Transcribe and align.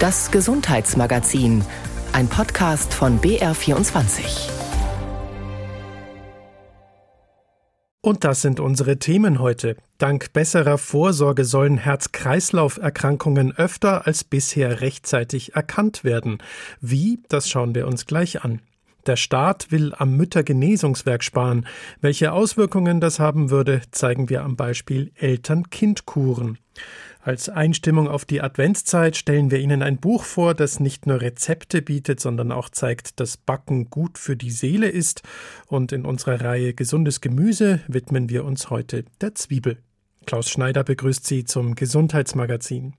Das 0.00 0.30
Gesundheitsmagazin, 0.30 1.64
ein 2.12 2.28
Podcast 2.28 2.94
von 2.94 3.20
BR24. 3.20 4.48
Und 8.00 8.22
das 8.22 8.40
sind 8.40 8.60
unsere 8.60 9.00
Themen 9.00 9.40
heute. 9.40 9.76
Dank 9.98 10.32
besserer 10.32 10.78
Vorsorge 10.78 11.44
sollen 11.44 11.78
Herz-Kreislauf-Erkrankungen 11.78 13.50
öfter 13.56 14.06
als 14.06 14.22
bisher 14.22 14.82
rechtzeitig 14.82 15.56
erkannt 15.56 16.04
werden. 16.04 16.38
Wie, 16.80 17.18
das 17.28 17.48
schauen 17.48 17.74
wir 17.74 17.88
uns 17.88 18.06
gleich 18.06 18.44
an. 18.44 18.60
Der 19.08 19.16
Staat 19.16 19.72
will 19.72 19.94
am 19.98 20.16
Müttergenesungswerk 20.16 21.24
sparen. 21.24 21.66
Welche 22.00 22.30
Auswirkungen 22.30 23.00
das 23.00 23.18
haben 23.18 23.50
würde, 23.50 23.80
zeigen 23.90 24.28
wir 24.28 24.44
am 24.44 24.54
Beispiel 24.54 25.10
Eltern-Kind-Kuren. 25.16 26.58
Als 27.20 27.48
Einstimmung 27.48 28.08
auf 28.08 28.24
die 28.24 28.40
Adventszeit 28.40 29.16
stellen 29.16 29.50
wir 29.50 29.58
Ihnen 29.58 29.82
ein 29.82 29.98
Buch 29.98 30.24
vor, 30.24 30.54
das 30.54 30.80
nicht 30.80 31.06
nur 31.06 31.20
Rezepte 31.20 31.82
bietet, 31.82 32.20
sondern 32.20 32.52
auch 32.52 32.68
zeigt, 32.68 33.20
dass 33.20 33.36
Backen 33.36 33.90
gut 33.90 34.18
für 34.18 34.36
die 34.36 34.50
Seele 34.52 34.88
ist. 34.88 35.22
Und 35.66 35.92
in 35.92 36.04
unserer 36.04 36.40
Reihe 36.40 36.74
Gesundes 36.74 37.20
Gemüse 37.20 37.80
widmen 37.88 38.28
wir 38.28 38.44
uns 38.44 38.70
heute 38.70 39.04
der 39.20 39.34
Zwiebel. 39.34 39.78
Klaus 40.26 40.48
Schneider 40.48 40.84
begrüßt 40.84 41.26
Sie 41.26 41.44
zum 41.44 41.74
Gesundheitsmagazin. 41.74 42.94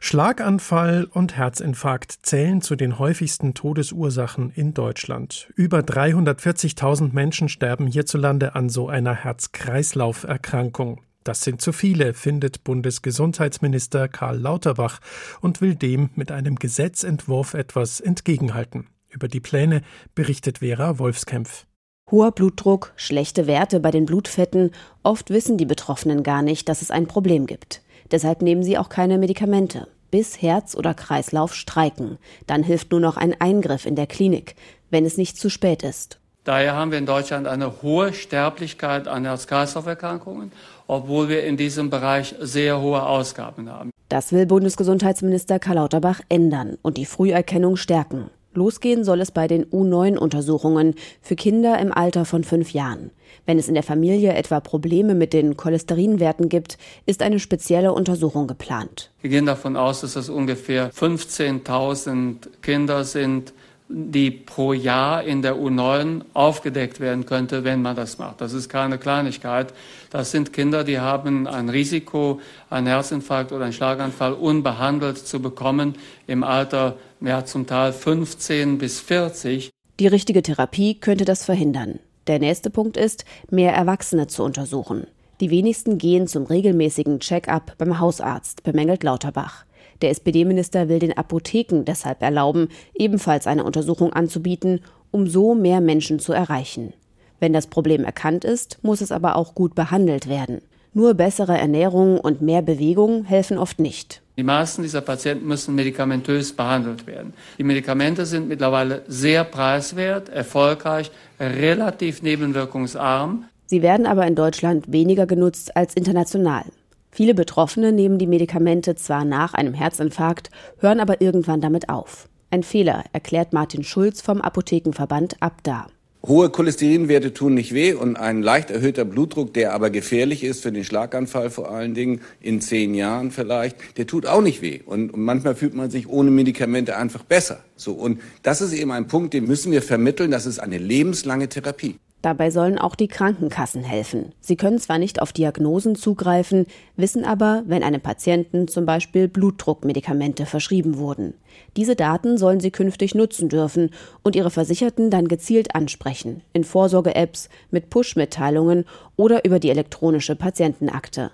Schlaganfall 0.00 1.04
und 1.04 1.36
Herzinfarkt 1.36 2.20
zählen 2.22 2.62
zu 2.62 2.74
den 2.74 2.98
häufigsten 2.98 3.54
Todesursachen 3.54 4.50
in 4.50 4.74
Deutschland. 4.74 5.52
Über 5.56 5.80
340.000 5.80 7.12
Menschen 7.12 7.48
sterben 7.48 7.86
hierzulande 7.86 8.54
an 8.54 8.68
so 8.68 8.88
einer 8.88 9.14
Herz-Kreislauf-Erkrankung. 9.14 11.02
Das 11.24 11.42
sind 11.42 11.60
zu 11.60 11.72
viele, 11.72 12.14
findet 12.14 12.64
Bundesgesundheitsminister 12.64 14.08
Karl 14.08 14.38
Lauterbach 14.38 15.00
und 15.40 15.60
will 15.60 15.74
dem 15.74 16.10
mit 16.14 16.32
einem 16.32 16.56
Gesetzentwurf 16.56 17.54
etwas 17.54 18.00
entgegenhalten. 18.00 18.86
Über 19.10 19.28
die 19.28 19.40
Pläne 19.40 19.82
berichtet 20.14 20.58
Vera 20.58 20.98
Wolfskämpf. 20.98 21.66
Hoher 22.10 22.32
Blutdruck, 22.32 22.92
schlechte 22.96 23.46
Werte 23.46 23.80
bei 23.80 23.90
den 23.90 24.06
Blutfetten, 24.06 24.72
oft 25.02 25.30
wissen 25.30 25.58
die 25.58 25.66
Betroffenen 25.66 26.22
gar 26.22 26.42
nicht, 26.42 26.68
dass 26.68 26.82
es 26.82 26.90
ein 26.90 27.06
Problem 27.06 27.46
gibt. 27.46 27.82
Deshalb 28.10 28.42
nehmen 28.42 28.62
sie 28.62 28.78
auch 28.78 28.88
keine 28.88 29.18
Medikamente, 29.18 29.88
bis 30.10 30.40
Herz 30.40 30.74
oder 30.74 30.94
Kreislauf 30.94 31.54
streiken. 31.54 32.18
Dann 32.46 32.62
hilft 32.62 32.90
nur 32.90 33.00
noch 33.00 33.16
ein 33.16 33.40
Eingriff 33.40 33.86
in 33.86 33.94
der 33.94 34.06
Klinik, 34.06 34.56
wenn 34.90 35.04
es 35.04 35.16
nicht 35.16 35.36
zu 35.36 35.50
spät 35.50 35.82
ist. 35.82 36.19
Daher 36.44 36.74
haben 36.74 36.90
wir 36.90 36.98
in 36.98 37.06
Deutschland 37.06 37.46
eine 37.46 37.82
hohe 37.82 38.14
Sterblichkeit 38.14 39.08
an 39.08 39.24
Herz-Kreislauf-Erkrankungen, 39.24 40.52
obwohl 40.86 41.28
wir 41.28 41.44
in 41.44 41.56
diesem 41.56 41.90
Bereich 41.90 42.34
sehr 42.40 42.80
hohe 42.80 43.02
Ausgaben 43.02 43.70
haben. 43.70 43.90
Das 44.08 44.32
will 44.32 44.46
Bundesgesundheitsminister 44.46 45.58
Karl 45.58 45.76
Lauterbach 45.76 46.20
ändern 46.28 46.78
und 46.82 46.96
die 46.96 47.04
Früherkennung 47.04 47.76
stärken. 47.76 48.30
Losgehen 48.52 49.04
soll 49.04 49.20
es 49.20 49.30
bei 49.30 49.46
den 49.46 49.64
U9-Untersuchungen 49.66 50.94
für 51.22 51.36
Kinder 51.36 51.78
im 51.78 51.92
Alter 51.92 52.24
von 52.24 52.42
fünf 52.42 52.72
Jahren. 52.72 53.12
Wenn 53.46 53.58
es 53.58 53.68
in 53.68 53.74
der 53.74 53.84
Familie 53.84 54.32
etwa 54.32 54.58
Probleme 54.58 55.14
mit 55.14 55.32
den 55.32 55.56
Cholesterinwerten 55.56 56.48
gibt, 56.48 56.76
ist 57.06 57.22
eine 57.22 57.38
spezielle 57.38 57.92
Untersuchung 57.92 58.48
geplant. 58.48 59.12
Wir 59.20 59.30
gehen 59.30 59.46
davon 59.46 59.76
aus, 59.76 60.00
dass 60.00 60.16
es 60.16 60.28
ungefähr 60.28 60.90
15.000 60.90 62.48
Kinder 62.60 63.04
sind, 63.04 63.52
die 63.92 64.30
pro 64.30 64.72
Jahr 64.72 65.24
in 65.24 65.42
der 65.42 65.56
U9 65.56 66.22
aufgedeckt 66.32 67.00
werden 67.00 67.26
könnte, 67.26 67.64
wenn 67.64 67.82
man 67.82 67.96
das 67.96 68.18
macht. 68.18 68.40
Das 68.40 68.52
ist 68.52 68.68
keine 68.68 68.98
Kleinigkeit. 68.98 69.74
Das 70.10 70.30
sind 70.30 70.52
Kinder, 70.52 70.84
die 70.84 71.00
haben 71.00 71.48
ein 71.48 71.68
Risiko, 71.68 72.40
einen 72.70 72.86
Herzinfarkt 72.86 73.50
oder 73.50 73.64
einen 73.64 73.72
Schlaganfall 73.72 74.34
unbehandelt 74.34 75.18
zu 75.18 75.42
bekommen 75.42 75.96
im 76.28 76.44
Alter 76.44 76.96
ja, 77.20 77.44
zum 77.44 77.66
Teil 77.66 77.92
15 77.92 78.78
bis 78.78 79.00
40. 79.00 79.70
Die 79.98 80.06
richtige 80.06 80.42
Therapie 80.42 80.94
könnte 80.94 81.24
das 81.24 81.44
verhindern. 81.44 81.98
Der 82.28 82.38
nächste 82.38 82.70
Punkt 82.70 82.96
ist, 82.96 83.24
mehr 83.50 83.74
Erwachsene 83.74 84.28
zu 84.28 84.44
untersuchen. 84.44 85.08
Die 85.40 85.50
wenigsten 85.50 85.98
gehen 85.98 86.26
zum 86.28 86.44
regelmäßigen 86.44 87.18
Check-up 87.18 87.74
beim 87.76 87.98
Hausarzt, 87.98 88.62
bemängelt 88.62 89.02
Lauterbach. 89.02 89.64
Der 90.02 90.10
SPD-Minister 90.10 90.88
will 90.88 90.98
den 90.98 91.16
Apotheken 91.16 91.84
deshalb 91.84 92.22
erlauben, 92.22 92.68
ebenfalls 92.94 93.46
eine 93.46 93.64
Untersuchung 93.64 94.12
anzubieten, 94.12 94.80
um 95.10 95.26
so 95.26 95.54
mehr 95.54 95.80
Menschen 95.80 96.18
zu 96.18 96.32
erreichen. 96.32 96.92
Wenn 97.38 97.52
das 97.52 97.66
Problem 97.66 98.04
erkannt 98.04 98.44
ist, 98.44 98.78
muss 98.82 99.00
es 99.00 99.12
aber 99.12 99.36
auch 99.36 99.54
gut 99.54 99.74
behandelt 99.74 100.28
werden. 100.28 100.60
Nur 100.92 101.14
bessere 101.14 101.56
Ernährung 101.56 102.18
und 102.18 102.42
mehr 102.42 102.62
Bewegung 102.62 103.24
helfen 103.24 103.58
oft 103.58 103.78
nicht. 103.78 104.22
Die 104.36 104.42
meisten 104.42 104.82
dieser 104.82 105.02
Patienten 105.02 105.46
müssen 105.46 105.74
medikamentös 105.74 106.52
behandelt 106.52 107.06
werden. 107.06 107.32
Die 107.58 107.62
Medikamente 107.62 108.26
sind 108.26 108.48
mittlerweile 108.48 109.02
sehr 109.06 109.44
preiswert, 109.44 110.28
erfolgreich, 110.28 111.10
relativ 111.38 112.22
nebenwirkungsarm. 112.22 113.44
Sie 113.66 113.82
werden 113.82 114.06
aber 114.06 114.26
in 114.26 114.34
Deutschland 114.34 114.90
weniger 114.90 115.26
genutzt 115.26 115.76
als 115.76 115.94
international. 115.94 116.64
Viele 117.12 117.34
Betroffene 117.34 117.92
nehmen 117.92 118.18
die 118.18 118.26
Medikamente 118.26 118.94
zwar 118.94 119.24
nach 119.24 119.54
einem 119.54 119.74
Herzinfarkt, 119.74 120.50
hören 120.78 121.00
aber 121.00 121.20
irgendwann 121.20 121.60
damit 121.60 121.88
auf. 121.88 122.28
Ein 122.50 122.62
Fehler, 122.62 123.04
erklärt 123.12 123.52
Martin 123.52 123.84
Schulz 123.84 124.20
vom 124.20 124.40
Apothekenverband 124.40 125.36
Abda. 125.40 125.86
Hohe 126.26 126.50
Cholesterinwerte 126.50 127.32
tun 127.32 127.54
nicht 127.54 127.72
weh 127.72 127.94
und 127.94 128.16
ein 128.16 128.42
leicht 128.42 128.70
erhöhter 128.70 129.06
Blutdruck, 129.06 129.54
der 129.54 129.72
aber 129.72 129.88
gefährlich 129.88 130.44
ist 130.44 130.62
für 130.62 130.70
den 130.70 130.84
Schlaganfall 130.84 131.48
vor 131.48 131.70
allen 131.70 131.94
Dingen, 131.94 132.20
in 132.40 132.60
zehn 132.60 132.94
Jahren 132.94 133.30
vielleicht, 133.30 133.96
der 133.96 134.06
tut 134.06 134.26
auch 134.26 134.42
nicht 134.42 134.60
weh. 134.60 134.80
Und, 134.84 135.16
manchmal 135.16 135.54
fühlt 135.54 135.74
man 135.74 135.90
sich 135.90 136.08
ohne 136.08 136.30
Medikamente 136.30 136.96
einfach 136.96 137.22
besser. 137.24 137.64
So, 137.74 137.92
und 137.92 138.20
das 138.42 138.60
ist 138.60 138.74
eben 138.74 138.92
ein 138.92 139.06
Punkt, 139.06 139.32
den 139.32 139.46
müssen 139.46 139.72
wir 139.72 139.80
vermitteln. 139.80 140.30
Das 140.30 140.44
ist 140.44 140.58
eine 140.58 140.76
lebenslange 140.76 141.48
Therapie. 141.48 141.96
Dabei 142.22 142.50
sollen 142.50 142.78
auch 142.78 142.94
die 142.94 143.08
Krankenkassen 143.08 143.82
helfen. 143.82 144.32
Sie 144.40 144.56
können 144.56 144.78
zwar 144.78 144.98
nicht 144.98 145.22
auf 145.22 145.32
Diagnosen 145.32 145.94
zugreifen, 145.94 146.66
wissen 146.96 147.24
aber, 147.24 147.62
wenn 147.66 147.82
einem 147.82 148.02
Patienten 148.02 148.68
zum 148.68 148.84
Beispiel 148.84 149.26
Blutdruckmedikamente 149.26 150.44
verschrieben 150.44 150.98
wurden. 150.98 151.34
Diese 151.76 151.96
Daten 151.96 152.36
sollen 152.36 152.60
sie 152.60 152.70
künftig 152.70 153.14
nutzen 153.14 153.48
dürfen 153.48 153.90
und 154.22 154.36
ihre 154.36 154.50
Versicherten 154.50 155.10
dann 155.10 155.28
gezielt 155.28 155.74
ansprechen, 155.74 156.42
in 156.52 156.64
Vorsorge-Apps, 156.64 157.48
mit 157.70 157.88
Push-Mitteilungen 157.88 158.84
oder 159.16 159.44
über 159.44 159.58
die 159.58 159.70
elektronische 159.70 160.36
Patientenakte. 160.36 161.30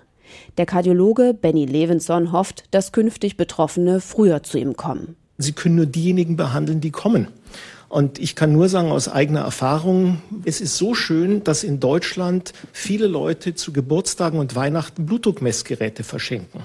Der 0.57 0.65
Kardiologe 0.65 1.33
Benny 1.33 1.65
Levinson 1.65 2.31
hofft, 2.31 2.63
dass 2.71 2.91
künftig 2.91 3.37
Betroffene 3.37 3.99
früher 3.99 4.43
zu 4.43 4.57
ihm 4.57 4.75
kommen. 4.75 5.15
Sie 5.37 5.53
können 5.53 5.75
nur 5.75 5.85
diejenigen 5.85 6.35
behandeln, 6.35 6.81
die 6.81 6.91
kommen. 6.91 7.27
Und 7.89 8.19
ich 8.19 8.35
kann 8.35 8.51
nur 8.51 8.67
sagen 8.67 8.91
aus 8.91 9.07
eigener 9.07 9.41
Erfahrung, 9.41 10.21
es 10.43 10.59
ist 10.59 10.77
so 10.77 10.93
schön, 10.93 11.43
dass 11.43 11.63
in 11.63 11.79
Deutschland 11.79 12.53
viele 12.73 13.07
Leute 13.07 13.55
zu 13.55 13.71
Geburtstagen 13.71 14.39
und 14.39 14.55
Weihnachten 14.55 15.05
Blutdruckmessgeräte 15.05 16.03
verschenken. 16.03 16.63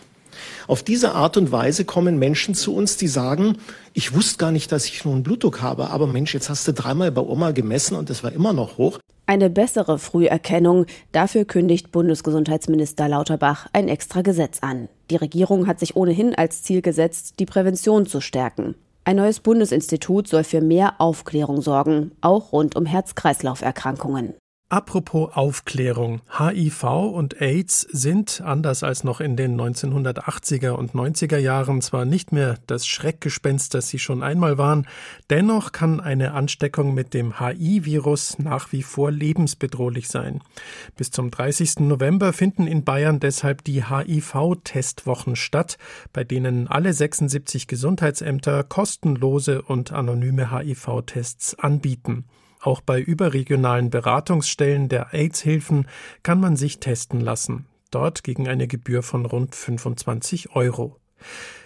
Auf 0.66 0.82
diese 0.82 1.12
Art 1.12 1.36
und 1.36 1.52
Weise 1.52 1.84
kommen 1.84 2.18
Menschen 2.18 2.54
zu 2.54 2.74
uns, 2.74 2.96
die 2.96 3.06
sagen, 3.06 3.58
ich 3.92 4.14
wusste 4.14 4.38
gar 4.38 4.50
nicht, 4.50 4.72
dass 4.72 4.86
ich 4.86 5.04
nun 5.04 5.22
Blutdruck 5.22 5.62
habe, 5.62 5.90
aber 5.90 6.06
Mensch, 6.06 6.34
jetzt 6.34 6.48
hast 6.48 6.66
du 6.66 6.72
dreimal 6.72 7.12
bei 7.12 7.20
Oma 7.20 7.52
gemessen 7.52 7.96
und 7.96 8.10
es 8.10 8.24
war 8.24 8.32
immer 8.32 8.52
noch 8.52 8.78
hoch. 8.78 8.98
Eine 9.26 9.50
bessere 9.50 9.98
Früherkennung, 9.98 10.86
dafür 11.12 11.44
kündigt 11.44 11.92
Bundesgesundheitsminister 11.92 13.08
Lauterbach 13.08 13.66
ein 13.72 13.88
extra 13.88 14.22
Gesetz 14.22 14.58
an. 14.60 14.88
Die 15.10 15.16
Regierung 15.16 15.68
hat 15.68 15.78
sich 15.78 15.94
ohnehin 15.94 16.34
als 16.34 16.62
Ziel 16.62 16.82
gesetzt, 16.82 17.34
die 17.38 17.46
Prävention 17.46 18.06
zu 18.06 18.20
stärken. 18.20 18.74
Ein 19.04 19.16
neues 19.16 19.40
Bundesinstitut 19.40 20.28
soll 20.28 20.44
für 20.44 20.60
mehr 20.60 21.00
Aufklärung 21.00 21.60
sorgen, 21.60 22.12
auch 22.20 22.52
rund 22.52 22.76
um 22.76 22.86
Herz-Kreislauf-Erkrankungen. 22.86 24.34
Apropos 24.72 25.34
Aufklärung. 25.34 26.22
HIV 26.38 26.84
und 27.12 27.42
AIDS 27.42 27.82
sind, 27.92 28.40
anders 28.42 28.82
als 28.82 29.04
noch 29.04 29.20
in 29.20 29.36
den 29.36 29.60
1980er 29.60 30.70
und 30.70 30.92
90er 30.92 31.36
Jahren, 31.36 31.82
zwar 31.82 32.06
nicht 32.06 32.32
mehr 32.32 32.56
das 32.66 32.86
Schreckgespenst, 32.86 33.74
das 33.74 33.90
sie 33.90 33.98
schon 33.98 34.22
einmal 34.22 34.56
waren, 34.56 34.86
dennoch 35.28 35.72
kann 35.72 36.00
eine 36.00 36.32
Ansteckung 36.32 36.94
mit 36.94 37.12
dem 37.12 37.38
HIV-Virus 37.38 38.38
nach 38.38 38.72
wie 38.72 38.82
vor 38.82 39.10
lebensbedrohlich 39.10 40.08
sein. 40.08 40.40
Bis 40.96 41.10
zum 41.10 41.30
30. 41.30 41.80
November 41.80 42.32
finden 42.32 42.66
in 42.66 42.82
Bayern 42.82 43.20
deshalb 43.20 43.64
die 43.64 43.84
HIV-Testwochen 43.84 45.36
statt, 45.36 45.76
bei 46.14 46.24
denen 46.24 46.66
alle 46.66 46.94
76 46.94 47.66
Gesundheitsämter 47.66 48.64
kostenlose 48.64 49.60
und 49.60 49.92
anonyme 49.92 50.50
HIV-Tests 50.50 51.58
anbieten. 51.58 52.24
Auch 52.62 52.80
bei 52.80 53.00
überregionalen 53.00 53.90
Beratungsstellen 53.90 54.88
der 54.88 55.12
AIDS-Hilfen 55.12 55.86
kann 56.22 56.40
man 56.40 56.56
sich 56.56 56.78
testen 56.78 57.20
lassen. 57.20 57.66
Dort 57.90 58.22
gegen 58.22 58.48
eine 58.48 58.68
Gebühr 58.68 59.02
von 59.02 59.26
rund 59.26 59.54
25 59.56 60.54
Euro. 60.54 60.96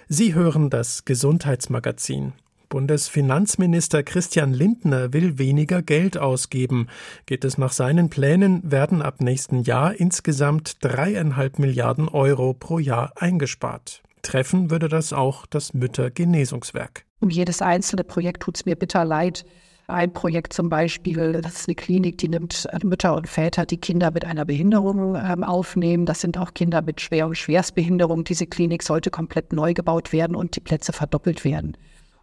Sie 0.08 0.34
hören 0.34 0.70
das 0.70 1.04
Gesundheitsmagazin. 1.04 2.32
Bundesfinanzminister 2.70 4.02
Christian 4.02 4.52
Lindner 4.52 5.12
will 5.12 5.38
weniger 5.38 5.82
Geld 5.82 6.16
ausgeben. 6.16 6.88
Geht 7.26 7.44
es 7.44 7.58
nach 7.58 7.72
seinen 7.72 8.08
Plänen, 8.08 8.60
werden 8.68 9.02
ab 9.02 9.20
nächsten 9.20 9.62
Jahr 9.62 9.94
insgesamt 9.94 10.78
dreieinhalb 10.80 11.58
Milliarden 11.58 12.08
Euro 12.08 12.54
pro 12.54 12.78
Jahr 12.78 13.12
eingespart. 13.16 14.02
Treffen 14.22 14.70
würde 14.70 14.88
das 14.88 15.12
auch 15.12 15.46
das 15.46 15.74
Müttergenesungswerk. 15.74 17.04
Um 17.20 17.30
jedes 17.30 17.62
einzelne 17.62 18.02
Projekt 18.02 18.42
tut 18.42 18.56
es 18.56 18.66
mir 18.66 18.76
bitter 18.76 19.04
leid. 19.04 19.44
Ein 19.88 20.12
Projekt 20.12 20.52
zum 20.52 20.68
Beispiel, 20.68 21.40
das 21.42 21.60
ist 21.60 21.68
eine 21.68 21.76
Klinik, 21.76 22.18
die 22.18 22.28
nimmt 22.28 22.66
Mütter 22.82 23.14
und 23.14 23.28
Väter, 23.28 23.66
die 23.66 23.76
Kinder 23.76 24.10
mit 24.10 24.24
einer 24.24 24.44
Behinderung 24.44 25.14
aufnehmen. 25.44 26.06
Das 26.06 26.20
sind 26.20 26.38
auch 26.38 26.54
Kinder 26.54 26.82
mit 26.82 27.00
Schwer- 27.00 27.28
und 27.28 27.36
Schwerstbehinderung. 27.36 28.24
Diese 28.24 28.46
Klinik 28.48 28.82
sollte 28.82 29.10
komplett 29.10 29.52
neu 29.52 29.74
gebaut 29.74 30.12
werden 30.12 30.34
und 30.34 30.56
die 30.56 30.60
Plätze 30.60 30.92
verdoppelt 30.92 31.44
werden. 31.44 31.76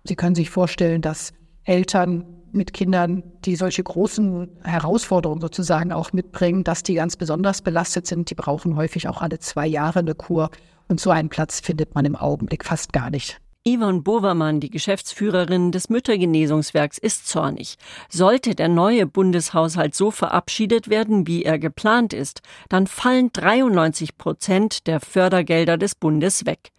Sie 0.03 0.15
können 0.15 0.35
sich 0.35 0.49
vorstellen, 0.49 1.01
dass 1.01 1.31
Eltern 1.63 2.25
mit 2.51 2.73
Kindern, 2.73 3.23
die 3.45 3.55
solche 3.55 3.81
großen 3.81 4.49
Herausforderungen 4.63 5.39
sozusagen 5.39 5.93
auch 5.93 6.11
mitbringen, 6.11 6.65
dass 6.65 6.83
die 6.83 6.95
ganz 6.95 7.15
besonders 7.15 7.61
belastet 7.61 8.07
sind. 8.07 8.29
Die 8.29 8.35
brauchen 8.35 8.75
häufig 8.75 9.07
auch 9.07 9.21
alle 9.21 9.39
zwei 9.39 9.65
Jahre 9.65 9.99
eine 9.99 10.15
Kur. 10.15 10.49
Und 10.89 10.99
so 10.99 11.11
einen 11.11 11.29
Platz 11.29 11.61
findet 11.61 11.95
man 11.95 12.03
im 12.03 12.17
Augenblick 12.17 12.65
fast 12.65 12.91
gar 12.91 13.09
nicht. 13.09 13.39
Yvonne 13.65 14.01
Bovermann, 14.01 14.59
die 14.59 14.69
Geschäftsführerin 14.69 15.71
des 15.71 15.89
Müttergenesungswerks, 15.89 16.97
ist 16.97 17.29
zornig. 17.29 17.77
Sollte 18.09 18.55
der 18.55 18.67
neue 18.67 19.05
Bundeshaushalt 19.05 19.95
so 19.95 20.11
verabschiedet 20.11 20.89
werden, 20.89 21.27
wie 21.27 21.43
er 21.43 21.57
geplant 21.57 22.11
ist, 22.11 22.41
dann 22.67 22.87
fallen 22.87 23.29
93 23.31 24.17
Prozent 24.17 24.85
der 24.85 24.99
Fördergelder 24.99 25.77
des 25.77 25.95
Bundes 25.95 26.45
weg. 26.45 26.73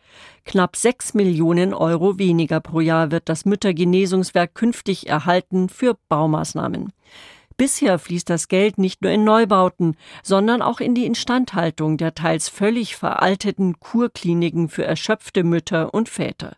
Knapp 0.44 0.76
sechs 0.76 1.14
Millionen 1.14 1.72
Euro 1.72 2.18
weniger 2.18 2.60
pro 2.60 2.80
Jahr 2.80 3.10
wird 3.10 3.30
das 3.30 3.46
Müttergenesungswerk 3.46 4.54
künftig 4.54 5.08
erhalten 5.08 5.70
für 5.70 5.96
Baumaßnahmen. 6.10 6.92
Bisher 7.56 7.98
fließt 7.98 8.28
das 8.28 8.48
Geld 8.48 8.76
nicht 8.76 9.00
nur 9.00 9.10
in 9.10 9.24
Neubauten, 9.24 9.96
sondern 10.22 10.60
auch 10.60 10.80
in 10.80 10.94
die 10.94 11.06
Instandhaltung 11.06 11.96
der 11.96 12.14
teils 12.14 12.50
völlig 12.50 12.94
veralteten 12.94 13.80
Kurkliniken 13.80 14.68
für 14.68 14.84
erschöpfte 14.84 15.44
Mütter 15.44 15.94
und 15.94 16.10
Väter. 16.10 16.56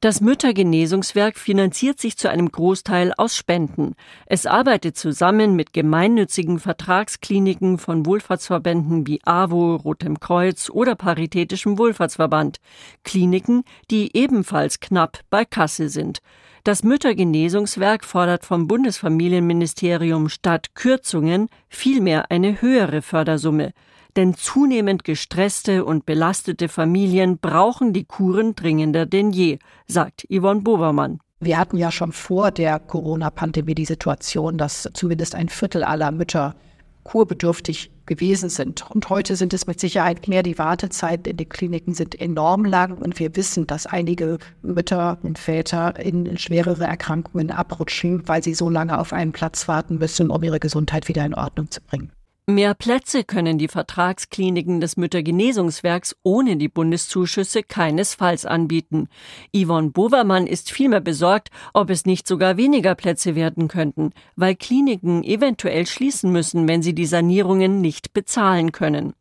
Das 0.00 0.20
Müttergenesungswerk 0.20 1.36
finanziert 1.36 2.00
sich 2.00 2.16
zu 2.16 2.30
einem 2.30 2.52
Großteil 2.52 3.12
aus 3.16 3.34
Spenden. 3.34 3.96
Es 4.26 4.46
arbeitet 4.46 4.96
zusammen 4.96 5.56
mit 5.56 5.72
gemeinnützigen 5.72 6.60
Vertragskliniken 6.60 7.78
von 7.78 8.06
Wohlfahrtsverbänden 8.06 9.08
wie 9.08 9.18
AWO, 9.24 9.74
Rotem 9.74 10.20
Kreuz 10.20 10.70
oder 10.70 10.94
Paritätischem 10.94 11.78
Wohlfahrtsverband. 11.78 12.58
Kliniken, 13.02 13.64
die 13.90 14.16
ebenfalls 14.16 14.78
knapp 14.78 15.18
bei 15.30 15.44
Kasse 15.44 15.88
sind. 15.88 16.20
Das 16.62 16.84
Müttergenesungswerk 16.84 18.04
fordert 18.04 18.46
vom 18.46 18.68
Bundesfamilienministerium 18.68 20.28
statt 20.28 20.76
Kürzungen 20.76 21.48
vielmehr 21.68 22.30
eine 22.30 22.62
höhere 22.62 23.02
Fördersumme 23.02 23.72
denn 24.18 24.34
zunehmend 24.34 25.04
gestresste 25.04 25.84
und 25.84 26.04
belastete 26.04 26.68
Familien 26.68 27.38
brauchen 27.38 27.92
die 27.92 28.04
Kuren 28.04 28.56
dringender 28.56 29.06
denn 29.06 29.30
je, 29.30 29.60
sagt 29.86 30.26
Yvonne 30.28 30.62
Bobermann. 30.62 31.20
Wir 31.38 31.56
hatten 31.56 31.76
ja 31.76 31.92
schon 31.92 32.10
vor 32.10 32.50
der 32.50 32.80
Corona-Pandemie 32.80 33.76
die 33.76 33.84
Situation, 33.84 34.58
dass 34.58 34.90
zumindest 34.92 35.36
ein 35.36 35.48
Viertel 35.48 35.84
aller 35.84 36.10
Mütter 36.10 36.56
kurbedürftig 37.04 37.92
gewesen 38.06 38.48
sind. 38.48 38.90
Und 38.90 39.08
heute 39.08 39.36
sind 39.36 39.54
es 39.54 39.68
mit 39.68 39.78
Sicherheit 39.78 40.26
mehr. 40.26 40.42
Die 40.42 40.58
Wartezeiten 40.58 41.30
in 41.30 41.36
den 41.36 41.48
Kliniken 41.48 41.94
sind 41.94 42.20
enorm 42.20 42.64
lang 42.64 42.98
und 42.98 43.20
wir 43.20 43.36
wissen, 43.36 43.68
dass 43.68 43.86
einige 43.86 44.38
Mütter 44.62 45.18
und 45.22 45.38
Väter 45.38 45.96
in 46.00 46.36
schwerere 46.38 46.86
Erkrankungen 46.86 47.52
abrutschen, 47.52 48.26
weil 48.26 48.42
sie 48.42 48.54
so 48.54 48.68
lange 48.68 48.98
auf 48.98 49.12
einen 49.12 49.30
Platz 49.30 49.68
warten 49.68 49.98
müssen, 49.98 50.30
um 50.30 50.42
ihre 50.42 50.58
Gesundheit 50.58 51.06
wieder 51.06 51.24
in 51.24 51.34
Ordnung 51.34 51.70
zu 51.70 51.80
bringen. 51.82 52.10
Mehr 52.50 52.72
Plätze 52.72 53.24
können 53.24 53.58
die 53.58 53.68
Vertragskliniken 53.68 54.80
des 54.80 54.96
Müttergenesungswerks 54.96 56.16
ohne 56.22 56.56
die 56.56 56.70
Bundeszuschüsse 56.70 57.62
keinesfalls 57.62 58.46
anbieten. 58.46 59.08
Yvonne 59.54 59.90
Bovermann 59.90 60.46
ist 60.46 60.70
vielmehr 60.70 61.02
besorgt, 61.02 61.50
ob 61.74 61.90
es 61.90 62.06
nicht 62.06 62.26
sogar 62.26 62.56
weniger 62.56 62.94
Plätze 62.94 63.34
werden 63.34 63.68
könnten, 63.68 64.12
weil 64.34 64.56
Kliniken 64.56 65.24
eventuell 65.24 65.86
schließen 65.86 66.32
müssen, 66.32 66.66
wenn 66.66 66.80
sie 66.80 66.94
die 66.94 67.04
Sanierungen 67.04 67.82
nicht 67.82 68.14
bezahlen 68.14 68.72
können 68.72 69.12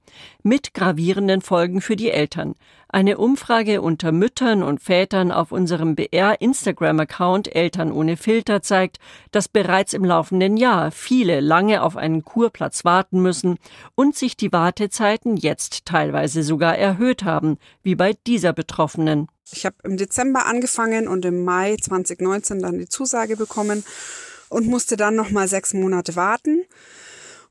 mit 0.43 0.73
gravierenden 0.73 1.41
Folgen 1.41 1.81
für 1.81 1.95
die 1.95 2.11
Eltern. 2.11 2.55
Eine 2.89 3.17
Umfrage 3.17 3.81
unter 3.81 4.13
Müttern 4.13 4.63
und 4.63 4.81
Vätern 4.81 5.31
auf 5.31 5.51
unserem 5.51 5.95
BR 5.95 6.39
Instagram-Account 6.39 7.53
Eltern 7.53 7.91
ohne 7.91 8.15
Filter 8.15 8.61
zeigt, 8.61 8.99
dass 9.31 9.49
bereits 9.49 9.93
im 9.93 10.05
laufenden 10.05 10.55
Jahr 10.55 10.91
viele 10.91 11.41
lange 11.41 11.83
auf 11.83 11.97
einen 11.97 12.23
Kurplatz 12.23 12.85
warten 12.85 13.21
müssen 13.21 13.57
und 13.95 14.15
sich 14.15 14.37
die 14.37 14.53
Wartezeiten 14.53 15.35
jetzt 15.35 15.85
teilweise 15.85 16.43
sogar 16.43 16.77
erhöht 16.77 17.23
haben, 17.23 17.57
wie 17.83 17.95
bei 17.95 18.15
dieser 18.25 18.53
Betroffenen. 18.53 19.27
Ich 19.51 19.65
habe 19.65 19.75
im 19.83 19.97
Dezember 19.97 20.45
angefangen 20.45 21.07
und 21.07 21.25
im 21.25 21.43
Mai 21.43 21.75
2019 21.75 22.61
dann 22.61 22.77
die 22.77 22.87
Zusage 22.87 23.35
bekommen 23.35 23.83
und 24.49 24.67
musste 24.67 24.95
dann 24.95 25.15
noch 25.15 25.29
mal 25.29 25.47
sechs 25.47 25.73
Monate 25.73 26.15
warten 26.15 26.63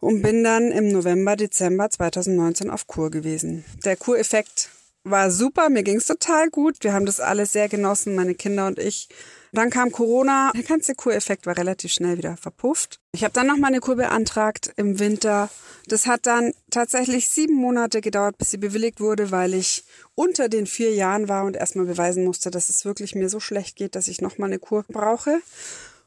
und 0.00 0.22
bin 0.22 0.44
dann 0.44 0.70
im 0.72 0.88
November, 0.88 1.37
Dezember 1.37 1.90
2019 1.90 2.70
auf 2.70 2.87
Kur 2.87 3.10
gewesen. 3.10 3.64
Der 3.84 3.96
Kureffekt 3.96 4.70
war 5.04 5.31
super, 5.31 5.69
mir 5.69 5.82
ging 5.82 5.96
es 5.96 6.06
total 6.06 6.50
gut. 6.50 6.76
Wir 6.81 6.93
haben 6.93 7.06
das 7.06 7.20
alles 7.20 7.52
sehr 7.52 7.69
genossen, 7.69 8.14
meine 8.14 8.34
Kinder 8.34 8.66
und 8.66 8.78
ich. 8.78 9.08
Dann 9.52 9.70
kam 9.70 9.93
Corona, 9.93 10.50
der 10.54 10.64
ganze 10.64 10.94
Kureffekt 10.94 11.46
war 11.46 11.56
relativ 11.56 11.93
schnell 11.93 12.19
wieder 12.19 12.37
verpufft. 12.37 13.00
Ich 13.12 13.25
habe 13.25 13.32
dann 13.32 13.46
noch 13.46 13.56
mal 13.56 13.69
eine 13.69 13.81
Kur 13.81 13.96
beantragt 13.96 14.72
im 14.76 14.98
Winter. 14.98 15.48
Das 15.87 16.06
hat 16.06 16.26
dann 16.26 16.52
tatsächlich 16.70 17.28
sieben 17.28 17.54
Monate 17.54 18.00
gedauert, 18.00 18.37
bis 18.37 18.50
sie 18.50 18.58
bewilligt 18.58 19.00
wurde, 19.00 19.31
weil 19.31 19.54
ich 19.54 19.84
unter 20.14 20.48
den 20.48 20.66
vier 20.66 20.93
Jahren 20.93 21.28
war 21.28 21.44
und 21.44 21.56
erstmal 21.56 21.87
beweisen 21.87 22.25
musste, 22.25 22.50
dass 22.50 22.69
es 22.69 22.84
wirklich 22.84 23.14
mir 23.14 23.28
so 23.28 23.40
schlecht 23.40 23.76
geht, 23.76 23.94
dass 23.94 24.08
ich 24.08 24.20
noch 24.20 24.37
mal 24.37 24.46
eine 24.46 24.58
Kur 24.58 24.84
brauche. 24.88 25.40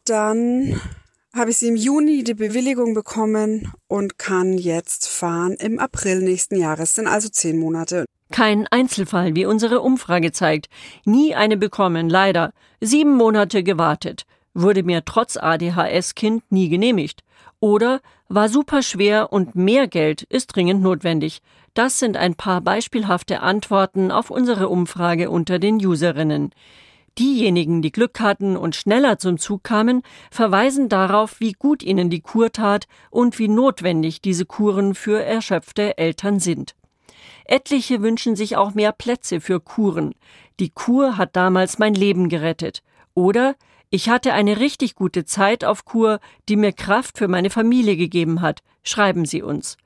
Dann 0.03 0.79
habe 1.33 1.51
ich 1.51 1.57
sie 1.57 1.67
im 1.67 1.75
Juni 1.75 2.23
die 2.23 2.33
Bewilligung 2.33 2.93
bekommen 2.93 3.71
und 3.87 4.17
kann 4.17 4.57
jetzt 4.57 5.07
fahren 5.07 5.55
im 5.59 5.79
April 5.79 6.21
nächsten 6.21 6.55
Jahres. 6.55 6.95
Sind 6.95 7.07
also 7.07 7.29
zehn 7.29 7.59
Monate. 7.59 8.05
Kein 8.31 8.67
Einzelfall, 8.67 9.35
wie 9.35 9.45
unsere 9.45 9.81
Umfrage 9.81 10.31
zeigt. 10.31 10.69
Nie 11.05 11.35
eine 11.35 11.57
bekommen, 11.57 12.09
leider. 12.09 12.51
Sieben 12.81 13.15
Monate 13.15 13.63
gewartet. 13.63 14.25
Wurde 14.53 14.83
mir 14.83 15.05
trotz 15.05 15.37
ADHS-Kind 15.37 16.51
nie 16.51 16.69
genehmigt. 16.69 17.23
Oder 17.59 18.01
war 18.27 18.49
super 18.49 18.81
schwer 18.81 19.33
und 19.33 19.55
mehr 19.55 19.87
Geld 19.87 20.23
ist 20.23 20.47
dringend 20.47 20.81
notwendig. 20.81 21.41
Das 21.73 21.99
sind 21.99 22.17
ein 22.17 22.35
paar 22.35 22.61
beispielhafte 22.61 23.41
Antworten 23.41 24.11
auf 24.11 24.29
unsere 24.29 24.69
Umfrage 24.69 25.29
unter 25.29 25.59
den 25.59 25.75
Userinnen. 25.75 26.51
Diejenigen, 27.17 27.81
die 27.81 27.91
Glück 27.91 28.19
hatten 28.19 28.55
und 28.55 28.75
schneller 28.75 29.17
zum 29.17 29.37
Zug 29.37 29.63
kamen, 29.63 30.03
verweisen 30.31 30.89
darauf, 30.89 31.39
wie 31.39 31.53
gut 31.53 31.83
ihnen 31.83 32.09
die 32.09 32.21
Kur 32.21 32.51
tat 32.51 32.87
und 33.09 33.39
wie 33.39 33.47
notwendig 33.47 34.21
diese 34.21 34.45
Kuren 34.45 34.95
für 34.95 35.23
erschöpfte 35.23 35.97
Eltern 35.97 36.39
sind. 36.39 36.75
Etliche 37.45 38.01
wünschen 38.01 38.35
sich 38.35 38.57
auch 38.57 38.73
mehr 38.73 38.91
Plätze 38.91 39.41
für 39.41 39.59
Kuren. 39.59 40.13
Die 40.59 40.69
Kur 40.69 41.17
hat 41.17 41.35
damals 41.35 41.79
mein 41.79 41.95
Leben 41.95 42.29
gerettet. 42.29 42.83
Oder 43.15 43.55
ich 43.89 44.07
hatte 44.07 44.33
eine 44.33 44.59
richtig 44.59 44.93
gute 44.93 45.25
Zeit 45.25 45.65
auf 45.65 45.83
Kur, 45.83 46.19
die 46.47 46.55
mir 46.55 46.73
Kraft 46.73 47.17
für 47.17 47.27
meine 47.27 47.49
Familie 47.49 47.97
gegeben 47.97 48.41
hat, 48.41 48.61
schreiben 48.83 49.25
Sie 49.25 49.41
uns. 49.41 49.77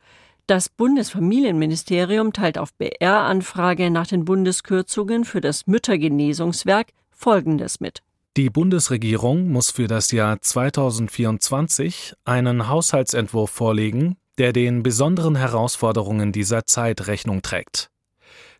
Das 0.45 0.67
Bundesfamilienministerium 0.67 2.33
teilt 2.33 2.57
auf 2.57 2.73
BR-Anfrage 2.73 3.89
nach 3.89 4.07
den 4.07 4.25
Bundeskürzungen 4.25 5.23
für 5.23 5.39
das 5.39 5.67
Müttergenesungswerk 5.67 6.87
Folgendes 7.23 7.79
mit. 7.79 8.03
Die 8.35 8.49
Bundesregierung 8.49 9.49
muss 9.49 9.71
für 9.71 9.87
das 9.87 10.11
Jahr 10.11 10.41
2024 10.41 12.15
einen 12.25 12.67
Haushaltsentwurf 12.67 13.49
vorlegen, 13.49 14.17
der 14.37 14.51
den 14.51 14.83
besonderen 14.83 15.37
Herausforderungen 15.37 16.33
dieser 16.33 16.65
Zeit 16.65 17.07
Rechnung 17.07 17.41
trägt. 17.41 17.89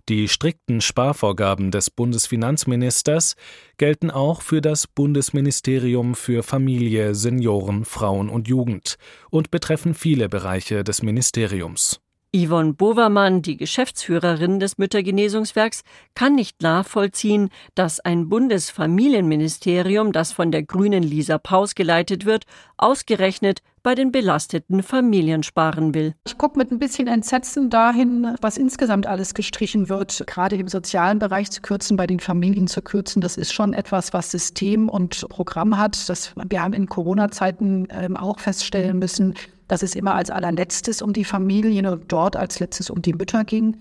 Die 0.08 0.30
strikten 0.30 0.80
Sparvorgaben 0.80 1.72
des 1.72 1.90
Bundesfinanzministers 1.90 3.36
gelten 3.76 4.12
auch 4.12 4.42
für 4.42 4.62
das 4.62 4.88
Bundesministerium 4.88 6.16
für 6.16 6.42
Familie, 6.42 7.16
Senioren, 7.16 7.84
Frauen 7.84 8.30
und 8.30 8.48
Jugend 8.48 8.96
und 9.30 9.52
betreffen 9.52 9.94
viele 9.94 10.30
Bereiche 10.30 10.86
des 10.86 11.04
Ministeriums. 11.04 12.00
Yvonne 12.36 12.74
Bovermann, 12.74 13.44
die 13.44 13.58
Geschäftsführerin 13.58 14.60
des 14.60 14.80
Müttergenesungswerks, 14.80 15.84
kann 16.16 16.34
nicht 16.34 16.64
nachvollziehen, 16.64 17.50
dass 17.76 18.00
ein 18.00 18.28
Bundesfamilienministerium, 18.28 20.12
das 20.12 20.32
von 20.32 20.52
der 20.52 20.64
grünen 20.64 21.04
Lisa 21.04 21.38
Paus 21.38 21.76
geleitet 21.76 22.26
wird, 22.26 22.46
ausgerechnet 22.78 23.62
bei 23.84 23.94
den 23.94 24.12
belasteten 24.12 24.82
Familien 24.82 25.44
sparen 25.44 25.94
will. 25.94 26.16
Ich 26.26 26.38
gucke 26.38 26.58
mit 26.58 26.72
ein 26.72 26.80
bisschen 26.80 27.08
Entsetzen 27.08 27.70
dahin, 27.70 28.36
was 28.42 28.58
insgesamt 28.58 29.06
alles 29.06 29.36
gestrichen 29.36 29.90
wird. 29.90 30.24
Gerade 30.26 30.56
im 30.56 30.70
sozialen 30.70 31.20
Bereich 31.20 31.52
zu 31.52 31.62
kürzen, 31.62 31.98
bei 31.98 32.08
den 32.08 32.20
Familien 32.20 32.68
zu 32.68 32.82
kürzen, 32.82 33.22
das 33.22 33.38
ist 33.38 33.54
schon 33.54 33.74
etwas, 33.74 34.12
was 34.12 34.32
System 34.32 34.90
und 34.90 35.28
Programm 35.30 35.78
hat. 35.78 36.10
Das, 36.10 36.34
wir 36.50 36.64
haben 36.64 36.74
in 36.74 36.88
Corona-Zeiten 36.88 37.90
ähm, 37.92 38.18
auch 38.18 38.40
feststellen 38.40 38.98
müssen, 38.98 39.36
dass 39.68 39.84
es 39.84 39.96
immer 39.96 40.16
als 40.16 40.30
allerletztes 40.30 41.02
um 41.02 41.14
die 41.14 41.26
Familien 41.26 41.86
und 41.88 42.12
dort 42.12 42.36
als 42.36 42.60
letztes 42.60 42.90
um 42.90 43.02
die 43.02 43.14
Mütter 43.14 43.44
ging. 43.44 43.78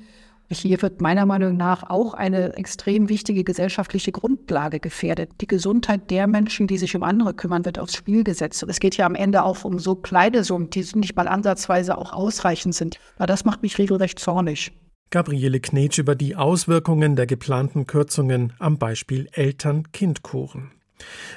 Hier 0.50 0.82
wird 0.82 1.00
meiner 1.00 1.24
Meinung 1.24 1.56
nach 1.56 1.88
auch 1.88 2.12
eine 2.14 2.54
extrem 2.56 3.08
wichtige 3.08 3.42
gesellschaftliche 3.42 4.12
Grundlage 4.12 4.80
gefährdet. 4.80 5.30
Die 5.40 5.46
Gesundheit 5.46 6.10
der 6.10 6.26
Menschen, 6.26 6.66
die 6.66 6.76
sich 6.76 6.94
um 6.94 7.02
andere 7.02 7.32
kümmern, 7.32 7.64
wird 7.64 7.78
aufs 7.78 7.96
Spiel 7.96 8.22
gesetzt. 8.22 8.62
Und 8.62 8.68
es 8.68 8.78
geht 8.78 8.96
ja 8.96 9.06
am 9.06 9.14
Ende 9.14 9.44
auch 9.44 9.64
um 9.64 9.78
so 9.78 9.94
kleine 9.94 10.44
Summen, 10.44 10.68
die 10.68 10.86
nicht 10.94 11.16
mal 11.16 11.28
ansatzweise 11.28 11.96
auch 11.96 12.12
ausreichend 12.12 12.74
sind. 12.74 12.98
Aber 13.16 13.26
das 13.26 13.44
macht 13.44 13.62
mich 13.62 13.78
regelrecht 13.78 14.18
zornig. 14.18 14.72
Gabriele 15.10 15.60
Knetsch 15.60 15.98
über 15.98 16.14
die 16.14 16.36
Auswirkungen 16.36 17.16
der 17.16 17.26
geplanten 17.26 17.86
Kürzungen 17.86 18.52
am 18.58 18.78
Beispiel 18.78 19.28
Eltern-Kind-Kuren. 19.32 20.70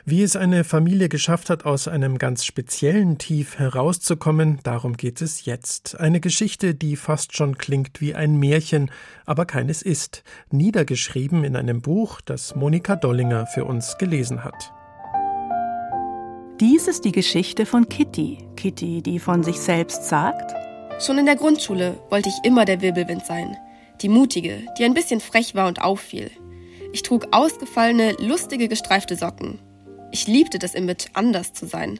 Wie 0.05 0.23
es 0.23 0.35
eine 0.35 0.63
Familie 0.63 1.09
geschafft 1.09 1.49
hat, 1.49 1.65
aus 1.65 1.87
einem 1.87 2.17
ganz 2.17 2.45
speziellen 2.45 3.17
Tief 3.17 3.57
herauszukommen, 3.59 4.59
darum 4.63 4.97
geht 4.97 5.21
es 5.21 5.45
jetzt. 5.45 5.99
Eine 5.99 6.19
Geschichte, 6.19 6.75
die 6.75 6.95
fast 6.95 7.35
schon 7.35 7.57
klingt 7.57 8.01
wie 8.01 8.15
ein 8.15 8.37
Märchen, 8.37 8.91
aber 9.25 9.45
keines 9.45 9.81
ist, 9.81 10.23
niedergeschrieben 10.51 11.43
in 11.43 11.55
einem 11.55 11.81
Buch, 11.81 12.21
das 12.21 12.55
Monika 12.55 12.95
Dollinger 12.95 13.47
für 13.47 13.65
uns 13.65 13.97
gelesen 13.97 14.43
hat. 14.43 14.71
Dies 16.59 16.87
ist 16.87 17.03
die 17.03 17.11
Geschichte 17.11 17.65
von 17.65 17.89
Kitty. 17.89 18.37
Kitty, 18.55 19.01
die 19.01 19.19
von 19.19 19.43
sich 19.43 19.59
selbst 19.59 20.05
sagt, 20.05 20.55
Schon 20.97 21.17
in 21.17 21.25
der 21.25 21.35
Grundschule 21.35 21.99
wollte 22.09 22.29
ich 22.29 22.35
immer 22.43 22.63
der 22.63 22.79
Wirbelwind 22.79 23.25
sein. 23.25 23.57
Die 24.01 24.07
Mutige, 24.07 24.65
die 24.77 24.85
ein 24.85 24.93
bisschen 24.93 25.19
frech 25.19 25.53
war 25.53 25.67
und 25.67 25.81
auffiel. 25.81 26.31
Ich 26.95 27.03
trug 27.03 27.27
ausgefallene, 27.31 28.15
lustige, 28.19 28.69
gestreifte 28.69 29.17
Socken. 29.17 29.59
Ich 30.13 30.27
liebte 30.27 30.59
das 30.59 30.73
Image, 30.73 31.07
anders 31.11 31.51
zu 31.51 31.65
sein. 31.65 31.99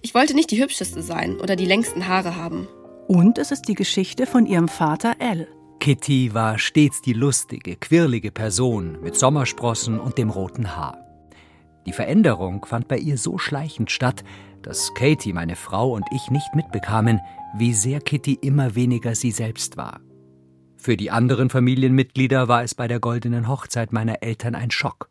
Ich 0.00 0.14
wollte 0.14 0.32
nicht 0.32 0.50
die 0.50 0.62
hübscheste 0.62 1.02
sein 1.02 1.38
oder 1.38 1.56
die 1.56 1.66
längsten 1.66 2.08
Haare 2.08 2.36
haben. 2.36 2.66
Und 3.06 3.36
es 3.36 3.50
ist 3.50 3.68
die 3.68 3.74
Geschichte 3.74 4.24
von 4.24 4.46
ihrem 4.46 4.68
Vater 4.68 5.16
L. 5.18 5.46
Kitty 5.78 6.32
war 6.32 6.58
stets 6.58 7.02
die 7.02 7.12
lustige, 7.12 7.76
quirlige 7.76 8.30
Person 8.30 8.96
mit 9.02 9.14
Sommersprossen 9.14 10.00
und 10.00 10.16
dem 10.16 10.30
roten 10.30 10.74
Haar. 10.74 10.96
Die 11.84 11.92
Veränderung 11.92 12.64
fand 12.64 12.88
bei 12.88 12.96
ihr 12.96 13.18
so 13.18 13.36
schleichend 13.36 13.90
statt, 13.90 14.24
dass 14.62 14.94
Katie, 14.94 15.34
meine 15.34 15.56
Frau 15.56 15.92
und 15.92 16.06
ich 16.14 16.30
nicht 16.30 16.54
mitbekamen, 16.54 17.20
wie 17.58 17.74
sehr 17.74 18.00
Kitty 18.00 18.38
immer 18.40 18.74
weniger 18.74 19.14
sie 19.14 19.32
selbst 19.32 19.76
war. 19.76 20.00
Für 20.82 20.96
die 20.96 21.10
anderen 21.10 21.50
Familienmitglieder 21.50 22.48
war 22.48 22.64
es 22.64 22.74
bei 22.74 22.88
der 22.88 23.00
goldenen 23.00 23.48
Hochzeit 23.48 23.92
meiner 23.92 24.22
Eltern 24.22 24.54
ein 24.54 24.70
Schock. 24.70 25.10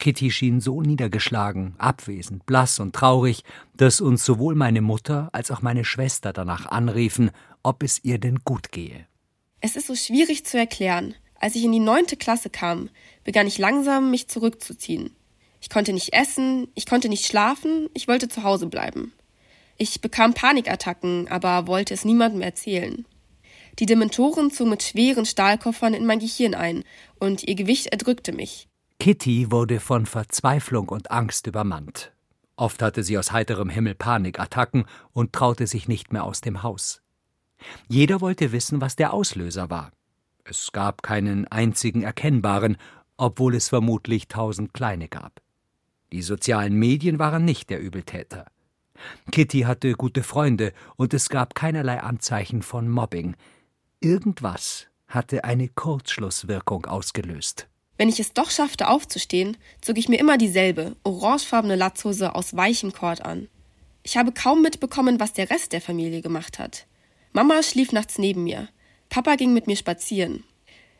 Kitty 0.00 0.32
schien 0.32 0.60
so 0.60 0.82
niedergeschlagen, 0.82 1.76
abwesend, 1.78 2.46
blass 2.46 2.80
und 2.80 2.92
traurig, 2.92 3.44
dass 3.76 4.00
uns 4.00 4.24
sowohl 4.24 4.56
meine 4.56 4.80
Mutter 4.80 5.28
als 5.30 5.52
auch 5.52 5.62
meine 5.62 5.84
Schwester 5.84 6.32
danach 6.32 6.66
anriefen, 6.66 7.30
ob 7.62 7.84
es 7.84 8.02
ihr 8.02 8.18
denn 8.18 8.40
gut 8.44 8.72
gehe. 8.72 9.06
Es 9.60 9.76
ist 9.76 9.86
so 9.86 9.94
schwierig 9.94 10.44
zu 10.44 10.58
erklären. 10.58 11.14
Als 11.38 11.54
ich 11.54 11.62
in 11.62 11.70
die 11.70 11.78
neunte 11.78 12.16
Klasse 12.16 12.50
kam, 12.50 12.90
begann 13.22 13.46
ich 13.46 13.58
langsam, 13.58 14.10
mich 14.10 14.26
zurückzuziehen. 14.26 15.14
Ich 15.60 15.70
konnte 15.70 15.92
nicht 15.92 16.12
essen, 16.12 16.66
ich 16.74 16.86
konnte 16.86 17.08
nicht 17.08 17.24
schlafen, 17.24 17.88
ich 17.94 18.08
wollte 18.08 18.26
zu 18.26 18.42
Hause 18.42 18.66
bleiben. 18.66 19.12
Ich 19.78 20.00
bekam 20.00 20.34
Panikattacken, 20.34 21.28
aber 21.28 21.68
wollte 21.68 21.94
es 21.94 22.04
niemandem 22.04 22.42
erzählen. 22.42 23.06
Die 23.78 23.86
Dementoren 23.86 24.50
zogen 24.50 24.70
mit 24.70 24.82
schweren 24.82 25.24
Stahlkoffern 25.24 25.94
in 25.94 26.06
mein 26.06 26.18
Gehirn 26.18 26.54
ein, 26.54 26.84
und 27.18 27.42
ihr 27.42 27.54
Gewicht 27.54 27.86
erdrückte 27.86 28.32
mich. 28.32 28.68
Kitty 28.98 29.50
wurde 29.50 29.80
von 29.80 30.06
Verzweiflung 30.06 30.88
und 30.88 31.10
Angst 31.10 31.46
übermannt. 31.46 32.12
Oft 32.56 32.82
hatte 32.82 33.02
sie 33.02 33.18
aus 33.18 33.32
heiterem 33.32 33.70
Himmel 33.70 33.94
Panikattacken 33.94 34.84
und 35.12 35.32
traute 35.32 35.66
sich 35.66 35.88
nicht 35.88 36.12
mehr 36.12 36.24
aus 36.24 36.40
dem 36.40 36.62
Haus. 36.62 37.02
Jeder 37.88 38.20
wollte 38.20 38.52
wissen, 38.52 38.80
was 38.80 38.94
der 38.96 39.12
Auslöser 39.12 39.70
war. 39.70 39.90
Es 40.44 40.72
gab 40.72 41.02
keinen 41.02 41.48
einzigen 41.48 42.02
erkennbaren, 42.02 42.76
obwohl 43.16 43.54
es 43.54 43.68
vermutlich 43.68 44.28
tausend 44.28 44.74
kleine 44.74 45.08
gab. 45.08 45.40
Die 46.12 46.22
sozialen 46.22 46.74
Medien 46.74 47.18
waren 47.18 47.44
nicht 47.44 47.70
der 47.70 47.80
Übeltäter. 47.80 48.46
Kitty 49.30 49.60
hatte 49.60 49.94
gute 49.94 50.22
Freunde 50.22 50.72
und 50.96 51.14
es 51.14 51.28
gab 51.28 51.54
keinerlei 51.54 52.00
Anzeichen 52.00 52.62
von 52.62 52.88
Mobbing. 52.88 53.34
Irgendwas 54.04 54.88
hatte 55.06 55.44
eine 55.44 55.68
Kurzschlusswirkung 55.68 56.86
ausgelöst. 56.86 57.68
Wenn 57.96 58.08
ich 58.08 58.18
es 58.18 58.32
doch 58.32 58.50
schaffte, 58.50 58.88
aufzustehen, 58.88 59.56
zog 59.80 59.96
ich 59.96 60.08
mir 60.08 60.18
immer 60.18 60.38
dieselbe, 60.38 60.96
orangefarbene 61.04 61.76
Latzhose 61.76 62.34
aus 62.34 62.56
weichem 62.56 62.92
Kord 62.92 63.24
an. 63.24 63.46
Ich 64.02 64.16
habe 64.16 64.32
kaum 64.32 64.60
mitbekommen, 64.60 65.20
was 65.20 65.34
der 65.34 65.50
Rest 65.50 65.72
der 65.72 65.80
Familie 65.80 66.20
gemacht 66.20 66.58
hat. 66.58 66.88
Mama 67.32 67.62
schlief 67.62 67.92
nachts 67.92 68.18
neben 68.18 68.42
mir. 68.42 68.68
Papa 69.08 69.36
ging 69.36 69.52
mit 69.52 69.68
mir 69.68 69.76
spazieren. 69.76 70.42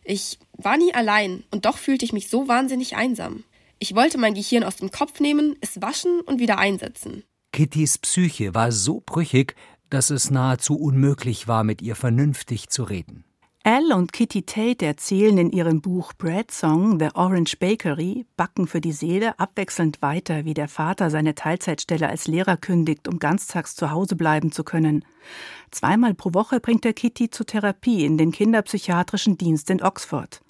Ich 0.04 0.38
war 0.52 0.76
nie 0.76 0.94
allein 0.94 1.42
und 1.50 1.64
doch 1.64 1.78
fühlte 1.78 2.04
ich 2.04 2.12
mich 2.12 2.28
so 2.28 2.46
wahnsinnig 2.46 2.94
einsam. 2.94 3.42
Ich 3.80 3.96
wollte 3.96 4.16
mein 4.16 4.34
Gehirn 4.34 4.62
aus 4.62 4.76
dem 4.76 4.92
Kopf 4.92 5.18
nehmen, 5.18 5.56
es 5.60 5.82
waschen 5.82 6.20
und 6.20 6.38
wieder 6.38 6.58
einsetzen. 6.58 7.24
Kittys 7.52 7.98
Psyche 7.98 8.54
war 8.54 8.72
so 8.72 9.02
brüchig, 9.04 9.56
dass 9.92 10.10
es 10.10 10.30
nahezu 10.30 10.74
unmöglich 10.74 11.48
war, 11.48 11.64
mit 11.64 11.82
ihr 11.82 11.96
vernünftig 11.96 12.68
zu 12.68 12.84
reden. 12.84 13.24
Al 13.64 13.92
und 13.92 14.12
Kitty 14.12 14.42
Tate 14.42 14.84
erzählen 14.86 15.38
in 15.38 15.52
ihrem 15.52 15.80
Buch 15.82 16.14
Bread 16.14 16.50
Song 16.50 16.98
The 16.98 17.10
Orange 17.14 17.58
Bakery 17.60 18.26
Backen 18.36 18.66
für 18.66 18.80
die 18.80 18.90
Seele 18.90 19.38
abwechselnd 19.38 20.02
weiter, 20.02 20.44
wie 20.44 20.54
der 20.54 20.66
Vater 20.66 21.10
seine 21.10 21.36
Teilzeitstelle 21.36 22.08
als 22.08 22.26
Lehrer 22.26 22.56
kündigt, 22.56 23.06
um 23.06 23.20
ganztags 23.20 23.76
zu 23.76 23.92
Hause 23.92 24.16
bleiben 24.16 24.50
zu 24.50 24.64
können. 24.64 25.04
Zweimal 25.70 26.14
pro 26.14 26.34
Woche 26.34 26.58
bringt 26.58 26.84
er 26.84 26.92
Kitty 26.92 27.30
zur 27.30 27.46
Therapie 27.46 28.04
in 28.04 28.18
den 28.18 28.32
Kinderpsychiatrischen 28.32 29.38
Dienst 29.38 29.70
in 29.70 29.80
Oxford. 29.80 30.40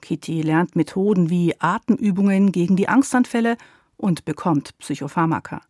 Kitty 0.00 0.40
lernt 0.40 0.74
Methoden 0.74 1.28
wie 1.28 1.54
Atemübungen 1.58 2.52
gegen 2.52 2.76
die 2.76 2.88
Angstanfälle 2.88 3.58
und 3.98 4.24
bekommt 4.24 4.78
Psychopharmaka. 4.78 5.60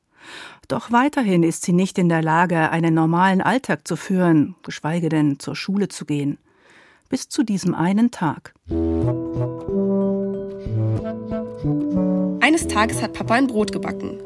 Doch 0.68 0.90
weiterhin 0.90 1.42
ist 1.42 1.64
sie 1.64 1.72
nicht 1.72 1.98
in 1.98 2.08
der 2.08 2.22
Lage, 2.22 2.70
einen 2.70 2.94
normalen 2.94 3.40
Alltag 3.40 3.86
zu 3.86 3.96
führen, 3.96 4.54
geschweige 4.62 5.08
denn 5.08 5.38
zur 5.38 5.56
Schule 5.56 5.88
zu 5.88 6.04
gehen. 6.04 6.38
Bis 7.08 7.28
zu 7.28 7.42
diesem 7.42 7.74
einen 7.74 8.10
Tag. 8.10 8.54
Eines 12.40 12.66
Tages 12.68 13.02
hat 13.02 13.12
Papa 13.12 13.34
ein 13.34 13.46
Brot 13.46 13.72
gebacken. 13.72 14.18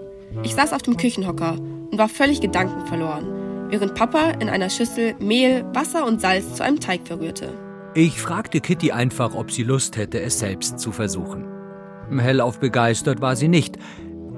Ich 0.42 0.54
saß 0.54 0.72
auf 0.72 0.82
dem 0.82 0.96
Küchenhocker 0.96 1.58
und 1.90 1.98
war 1.98 2.08
völlig 2.08 2.40
gedankenverloren, 2.40 3.70
während 3.70 3.94
Papa 3.94 4.30
in 4.40 4.48
einer 4.48 4.70
Schüssel 4.70 5.14
Mehl, 5.18 5.64
Wasser 5.74 6.06
und 6.06 6.20
Salz 6.20 6.54
zu 6.54 6.62
einem 6.62 6.78
Teig 6.78 7.06
verrührte. 7.06 7.52
Ich 7.94 8.20
fragte 8.20 8.60
Kitty 8.60 8.92
einfach, 8.92 9.34
ob 9.34 9.50
sie 9.50 9.62
Lust 9.62 9.96
hätte, 9.96 10.20
es 10.20 10.38
selbst 10.38 10.78
zu 10.78 10.92
versuchen. 10.92 11.46
Hellauf 12.10 12.60
begeistert 12.60 13.20
war 13.20 13.36
sie 13.36 13.48
nicht, 13.48 13.78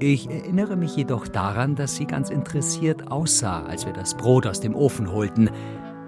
ich 0.00 0.31
erinnere 0.31 0.76
mich 0.76 0.95
jedoch 0.95 1.26
daran, 1.26 1.75
dass 1.75 1.97
sie 1.97 2.07
ganz 2.07 2.31
interessiert 2.31 3.11
aussah, 3.11 3.64
als 3.64 3.85
wir 3.85 3.93
das 3.93 4.14
Brot 4.17 4.47
aus 4.47 4.61
dem 4.61 4.75
Ofen 4.75 5.11
holten. 5.11 5.50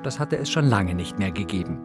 Das 0.02 0.20
hatte 0.20 0.37
es 0.38 0.49
schon 0.49 0.68
lange 0.68 0.94
nicht 0.94 1.18
mehr 1.18 1.32
gegeben. 1.32 1.78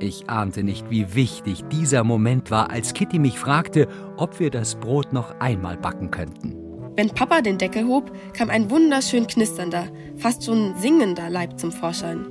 Ich 0.00 0.28
ahnte 0.28 0.64
nicht, 0.64 0.90
wie 0.90 1.14
wichtig 1.14 1.64
dieser 1.70 2.02
Moment 2.02 2.50
war, 2.50 2.70
als 2.70 2.92
Kitty 2.92 3.20
mich 3.20 3.38
fragte, 3.38 3.86
ob 4.16 4.40
wir 4.40 4.50
das 4.50 4.74
Brot 4.74 5.12
noch 5.12 5.38
einmal 5.38 5.76
backen 5.76 6.10
könnten. 6.10 6.56
Wenn 6.96 7.10
Papa 7.10 7.40
den 7.40 7.56
Deckel 7.56 7.86
hob, 7.86 8.10
kam 8.32 8.50
ein 8.50 8.68
wunderschön 8.68 9.28
knisternder, 9.28 9.86
fast 10.16 10.44
schon 10.44 10.74
singender 10.76 11.30
Leib 11.30 11.58
zum 11.58 11.70
Vorschein. 11.70 12.26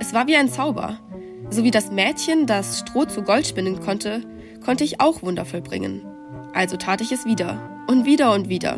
Es 0.00 0.14
war 0.14 0.26
wie 0.26 0.36
ein 0.36 0.48
Zauber. 0.48 0.98
So 1.50 1.62
wie 1.62 1.70
das 1.70 1.92
Mädchen, 1.92 2.46
das 2.46 2.80
Stroh 2.80 3.04
zu 3.04 3.22
Gold 3.22 3.46
spinnen 3.46 3.80
konnte, 3.80 4.22
konnte 4.64 4.84
ich 4.84 5.00
auch 5.00 5.22
Wunder 5.22 5.44
vollbringen. 5.44 6.06
Also 6.54 6.76
tat 6.76 7.00
ich 7.02 7.12
es 7.12 7.26
wieder 7.26 7.79
und 7.90 8.06
wieder 8.06 8.32
und 8.32 8.48
wieder. 8.48 8.76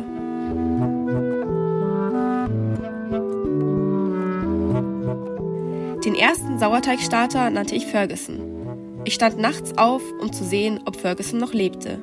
Den 6.03 6.15
ersten 6.15 6.57
Sauerteigstarter 6.57 7.51
nannte 7.51 7.75
ich 7.75 7.85
Ferguson. 7.85 9.01
Ich 9.05 9.13
stand 9.13 9.37
nachts 9.37 9.77
auf, 9.77 10.01
um 10.19 10.33
zu 10.33 10.43
sehen, 10.43 10.79
ob 10.85 10.95
Ferguson 10.95 11.39
noch 11.39 11.53
lebte. 11.53 12.01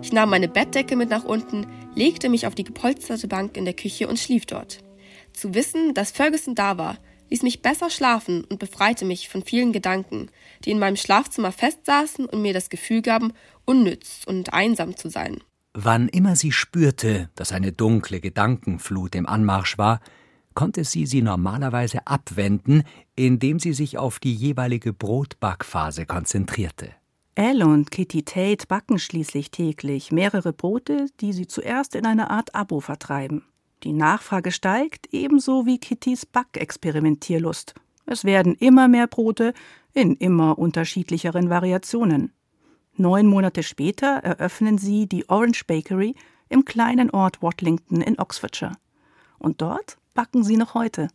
Ich 0.00 0.12
nahm 0.12 0.30
meine 0.30 0.46
Bettdecke 0.48 0.94
mit 0.94 1.10
nach 1.10 1.24
unten, 1.24 1.66
legte 1.96 2.28
mich 2.28 2.46
auf 2.46 2.54
die 2.54 2.64
gepolsterte 2.64 3.26
Bank 3.26 3.56
in 3.56 3.64
der 3.64 3.74
Küche 3.74 4.06
und 4.06 4.20
schlief 4.20 4.46
dort. 4.46 4.78
Zu 5.32 5.54
wissen, 5.54 5.92
dass 5.92 6.12
Ferguson 6.12 6.54
da 6.54 6.78
war, 6.78 6.98
ließ 7.30 7.42
mich 7.42 7.62
besser 7.62 7.90
schlafen 7.90 8.44
und 8.44 8.60
befreite 8.60 9.04
mich 9.04 9.28
von 9.28 9.42
vielen 9.42 9.72
Gedanken, 9.72 10.30
die 10.64 10.70
in 10.70 10.78
meinem 10.78 10.96
Schlafzimmer 10.96 11.50
festsaßen 11.50 12.26
und 12.26 12.42
mir 12.42 12.54
das 12.54 12.70
Gefühl 12.70 13.02
gaben, 13.02 13.32
unnütz 13.64 14.20
und 14.26 14.52
einsam 14.52 14.96
zu 14.96 15.10
sein. 15.10 15.42
Wann 15.76 16.08
immer 16.08 16.36
sie 16.36 16.52
spürte, 16.52 17.28
dass 17.34 17.50
eine 17.50 17.72
dunkle 17.72 18.20
Gedankenflut 18.20 19.16
im 19.16 19.26
Anmarsch 19.26 19.76
war, 19.76 20.00
konnte 20.54 20.84
sie 20.84 21.04
sie 21.04 21.20
normalerweise 21.20 22.06
abwenden, 22.06 22.84
indem 23.16 23.58
sie 23.58 23.72
sich 23.72 23.98
auf 23.98 24.20
die 24.20 24.32
jeweilige 24.32 24.92
Brotbackphase 24.92 26.06
konzentrierte. 26.06 26.90
Elle 27.34 27.66
und 27.66 27.90
Kitty 27.90 28.22
Tate 28.22 28.66
backen 28.68 29.00
schließlich 29.00 29.50
täglich 29.50 30.12
mehrere 30.12 30.52
Brote, 30.52 31.06
die 31.20 31.32
sie 31.32 31.48
zuerst 31.48 31.96
in 31.96 32.06
einer 32.06 32.30
Art 32.30 32.54
Abo 32.54 32.78
vertreiben. 32.78 33.42
Die 33.82 33.92
Nachfrage 33.92 34.52
steigt, 34.52 35.08
ebenso 35.12 35.66
wie 35.66 35.78
Kittys 35.78 36.24
Backexperimentierlust. 36.24 37.74
Es 38.06 38.22
werden 38.22 38.54
immer 38.54 38.86
mehr 38.86 39.08
Brote 39.08 39.52
in 39.92 40.14
immer 40.14 40.56
unterschiedlicheren 40.56 41.50
Variationen. 41.50 42.32
Neun 42.96 43.26
Monate 43.26 43.62
später 43.62 44.18
eröffnen 44.18 44.78
sie 44.78 45.06
die 45.08 45.28
Orange 45.28 45.64
Bakery 45.66 46.14
im 46.48 46.64
kleinen 46.64 47.10
Ort 47.10 47.42
Watlington 47.42 48.00
in 48.00 48.18
Oxfordshire. 48.18 48.76
Und 49.38 49.60
dort 49.60 49.98
backen 50.14 50.44
sie 50.44 50.56
noch 50.56 50.74
heute. 50.74 51.08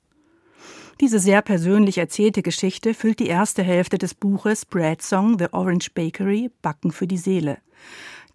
Diese 1.00 1.20
sehr 1.20 1.42
persönlich 1.42 1.98
erzählte 1.98 2.42
Geschichte 2.42 2.94
füllt 2.94 3.20
die 3.20 3.28
erste 3.28 3.64
Hälfte 3.64 3.98
des 3.98 4.14
Buches 4.14 4.66
Bread 4.66 5.02
Song 5.02 5.40
The 5.40 5.48
Orange 5.54 5.92
Bakery 5.94 6.52
Backen 6.62 6.92
für 6.92 7.08
die 7.08 7.18
Seele. 7.18 7.60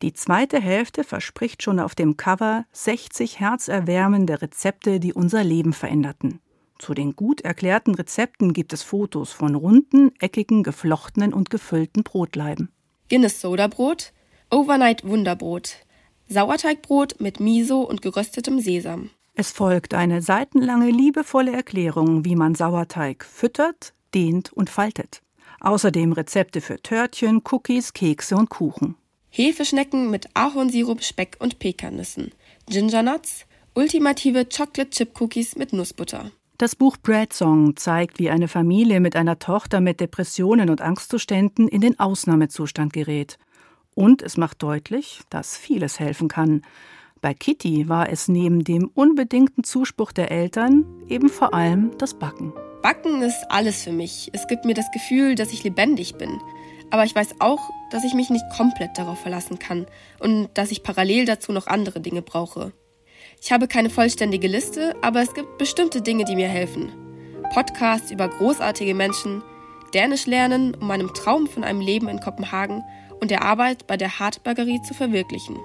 Die 0.00 0.14
zweite 0.14 0.58
Hälfte 0.58 1.04
verspricht 1.04 1.62
schon 1.62 1.78
auf 1.78 1.94
dem 1.94 2.16
Cover 2.16 2.64
60 2.72 3.40
herzerwärmende 3.40 4.40
Rezepte, 4.40 4.98
die 5.00 5.12
unser 5.12 5.44
Leben 5.44 5.74
veränderten. 5.74 6.40
Zu 6.78 6.94
den 6.94 7.14
gut 7.14 7.42
erklärten 7.42 7.94
Rezepten 7.94 8.54
gibt 8.54 8.72
es 8.72 8.82
Fotos 8.82 9.32
von 9.32 9.54
runden, 9.54 10.12
eckigen, 10.18 10.62
geflochtenen 10.62 11.34
und 11.34 11.50
gefüllten 11.50 12.02
Brotleiben. 12.02 12.70
Guinness 13.08 13.40
Sodabrot, 13.40 14.12
Overnight 14.50 15.04
Wunderbrot, 15.04 15.76
Sauerteigbrot 16.28 17.20
mit 17.20 17.38
Miso 17.38 17.82
und 17.82 18.02
geröstetem 18.02 18.60
Sesam. 18.60 19.10
Es 19.34 19.50
folgt 19.50 19.94
eine 19.94 20.22
seitenlange 20.22 20.90
liebevolle 20.90 21.52
Erklärung, 21.52 22.24
wie 22.24 22.36
man 22.36 22.54
Sauerteig 22.54 23.24
füttert, 23.24 23.92
dehnt 24.14 24.52
und 24.52 24.70
faltet. 24.70 25.22
Außerdem 25.60 26.12
Rezepte 26.12 26.60
für 26.60 26.80
Törtchen, 26.80 27.42
Cookies, 27.50 27.92
Kekse 27.92 28.36
und 28.36 28.48
Kuchen. 28.48 28.96
Hefeschnecken 29.28 30.10
mit 30.10 30.28
Ahornsirup, 30.34 31.02
Speck 31.02 31.36
und 31.40 31.58
Pekannüssen. 31.58 32.30
Gingernuts, 32.68 33.46
ultimative 33.74 34.46
Chocolate 34.46 34.90
Chip 34.90 35.20
Cookies 35.20 35.56
mit 35.56 35.72
Nussbutter. 35.72 36.30
Das 36.56 36.76
Buch 36.76 36.96
Bread 36.96 37.32
Song 37.32 37.74
zeigt, 37.74 38.20
wie 38.20 38.30
eine 38.30 38.46
Familie 38.46 39.00
mit 39.00 39.16
einer 39.16 39.40
Tochter 39.40 39.80
mit 39.80 39.98
Depressionen 39.98 40.70
und 40.70 40.82
Angstzuständen 40.82 41.66
in 41.66 41.80
den 41.80 41.98
Ausnahmezustand 41.98 42.92
gerät. 42.92 43.38
Und 43.94 44.22
es 44.22 44.36
macht 44.36 44.62
deutlich, 44.62 45.22
dass 45.30 45.56
vieles 45.56 45.98
helfen 45.98 46.28
kann. 46.28 46.62
Bei 47.20 47.34
Kitty 47.34 47.88
war 47.88 48.08
es 48.08 48.28
neben 48.28 48.62
dem 48.62 48.88
unbedingten 48.94 49.64
Zuspruch 49.64 50.12
der 50.12 50.30
Eltern 50.30 50.84
eben 51.08 51.28
vor 51.28 51.54
allem 51.54 51.90
das 51.98 52.14
Backen. 52.14 52.52
Backen 52.82 53.22
ist 53.22 53.46
alles 53.48 53.82
für 53.82 53.92
mich. 53.92 54.30
Es 54.32 54.46
gibt 54.46 54.64
mir 54.64 54.74
das 54.74 54.90
Gefühl, 54.92 55.34
dass 55.34 55.52
ich 55.52 55.64
lebendig 55.64 56.14
bin. 56.14 56.40
Aber 56.90 57.04
ich 57.04 57.16
weiß 57.16 57.40
auch, 57.40 57.68
dass 57.90 58.04
ich 58.04 58.14
mich 58.14 58.30
nicht 58.30 58.44
komplett 58.56 58.96
darauf 58.96 59.18
verlassen 59.18 59.58
kann 59.58 59.86
und 60.20 60.50
dass 60.54 60.70
ich 60.70 60.84
parallel 60.84 61.24
dazu 61.24 61.50
noch 61.50 61.66
andere 61.66 62.00
Dinge 62.00 62.22
brauche. 62.22 62.72
Ich 63.44 63.52
habe 63.52 63.68
keine 63.68 63.90
vollständige 63.90 64.48
Liste, 64.48 64.96
aber 65.02 65.20
es 65.20 65.34
gibt 65.34 65.58
bestimmte 65.58 66.00
Dinge, 66.00 66.24
die 66.24 66.34
mir 66.34 66.48
helfen. 66.48 66.90
Podcasts 67.52 68.10
über 68.10 68.26
großartige 68.26 68.94
Menschen, 68.94 69.42
Dänisch 69.92 70.24
lernen, 70.24 70.74
um 70.74 70.86
meinem 70.86 71.12
Traum 71.12 71.46
von 71.46 71.62
einem 71.62 71.82
Leben 71.82 72.08
in 72.08 72.20
Kopenhagen 72.20 72.82
und 73.20 73.30
der 73.30 73.42
Arbeit 73.42 73.86
bei 73.86 73.98
der 73.98 74.18
Hartbergerie 74.18 74.80
zu 74.80 74.94
verwirklichen 74.94 75.58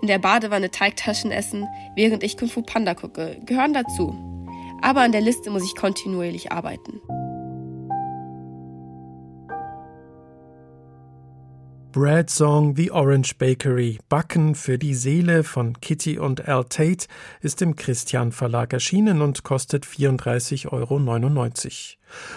in 0.00 0.06
der 0.06 0.20
Badewanne 0.20 0.70
Teigtaschen 0.70 1.32
essen, 1.32 1.66
während 1.96 2.22
ich 2.22 2.38
Kung 2.38 2.48
Fu 2.48 2.62
Panda 2.62 2.94
gucke, 2.94 3.40
gehören 3.44 3.74
dazu. 3.74 4.14
Aber 4.80 5.00
an 5.00 5.10
der 5.10 5.20
Liste 5.20 5.50
muss 5.50 5.64
ich 5.64 5.74
kontinuierlich 5.74 6.52
arbeiten. 6.52 7.00
Bread 11.96 12.28
Song 12.28 12.76
The 12.76 12.90
Orange 12.90 13.38
Bakery 13.38 13.98
Backen 14.10 14.54
für 14.54 14.76
die 14.76 14.92
Seele 14.92 15.42
von 15.42 15.80
Kitty 15.80 16.18
und 16.18 16.46
Al 16.46 16.64
Tate 16.64 17.06
ist 17.40 17.62
im 17.62 17.74
Christian 17.74 18.32
Verlag 18.32 18.74
erschienen 18.74 19.22
und 19.22 19.44
kostet 19.44 19.86
34,99 19.86 20.66
Euro. 20.72 21.94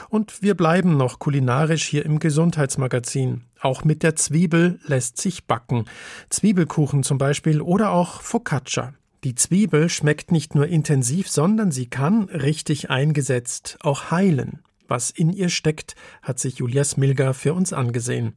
Und 0.08 0.42
wir 0.42 0.56
bleiben 0.56 0.96
noch 0.96 1.20
kulinarisch 1.20 1.84
hier 1.84 2.06
im 2.06 2.20
Gesundheitsmagazin. 2.20 3.42
Auch 3.60 3.84
mit 3.84 4.01
der 4.01 4.16
Zwiebel 4.16 4.80
lässt 4.86 5.18
sich 5.18 5.44
backen. 5.44 5.84
Zwiebelkuchen 6.30 7.04
zum 7.04 7.18
Beispiel 7.18 7.60
oder 7.60 7.92
auch 7.92 8.22
Focaccia. 8.22 8.94
Die 9.25 9.36
Zwiebel 9.36 9.89
schmeckt 9.89 10.31
nicht 10.31 10.55
nur 10.55 10.68
intensiv, 10.68 11.27
sondern 11.27 11.74
sie 11.74 11.88
kann, 11.88 12.29
richtig 12.29 12.90
eingesetzt, 12.90 13.77
auch 13.81 14.10
heilen. 14.10 14.64
Was 14.88 15.10
in 15.10 15.33
ihr 15.33 15.50
steckt, 15.50 15.96
hat 16.22 16.40
sich 16.40 16.60
Julia 16.60 16.86
Smilga 16.86 17.33
für 17.33 17.53
uns 17.53 17.74
angesehen. 17.74 18.36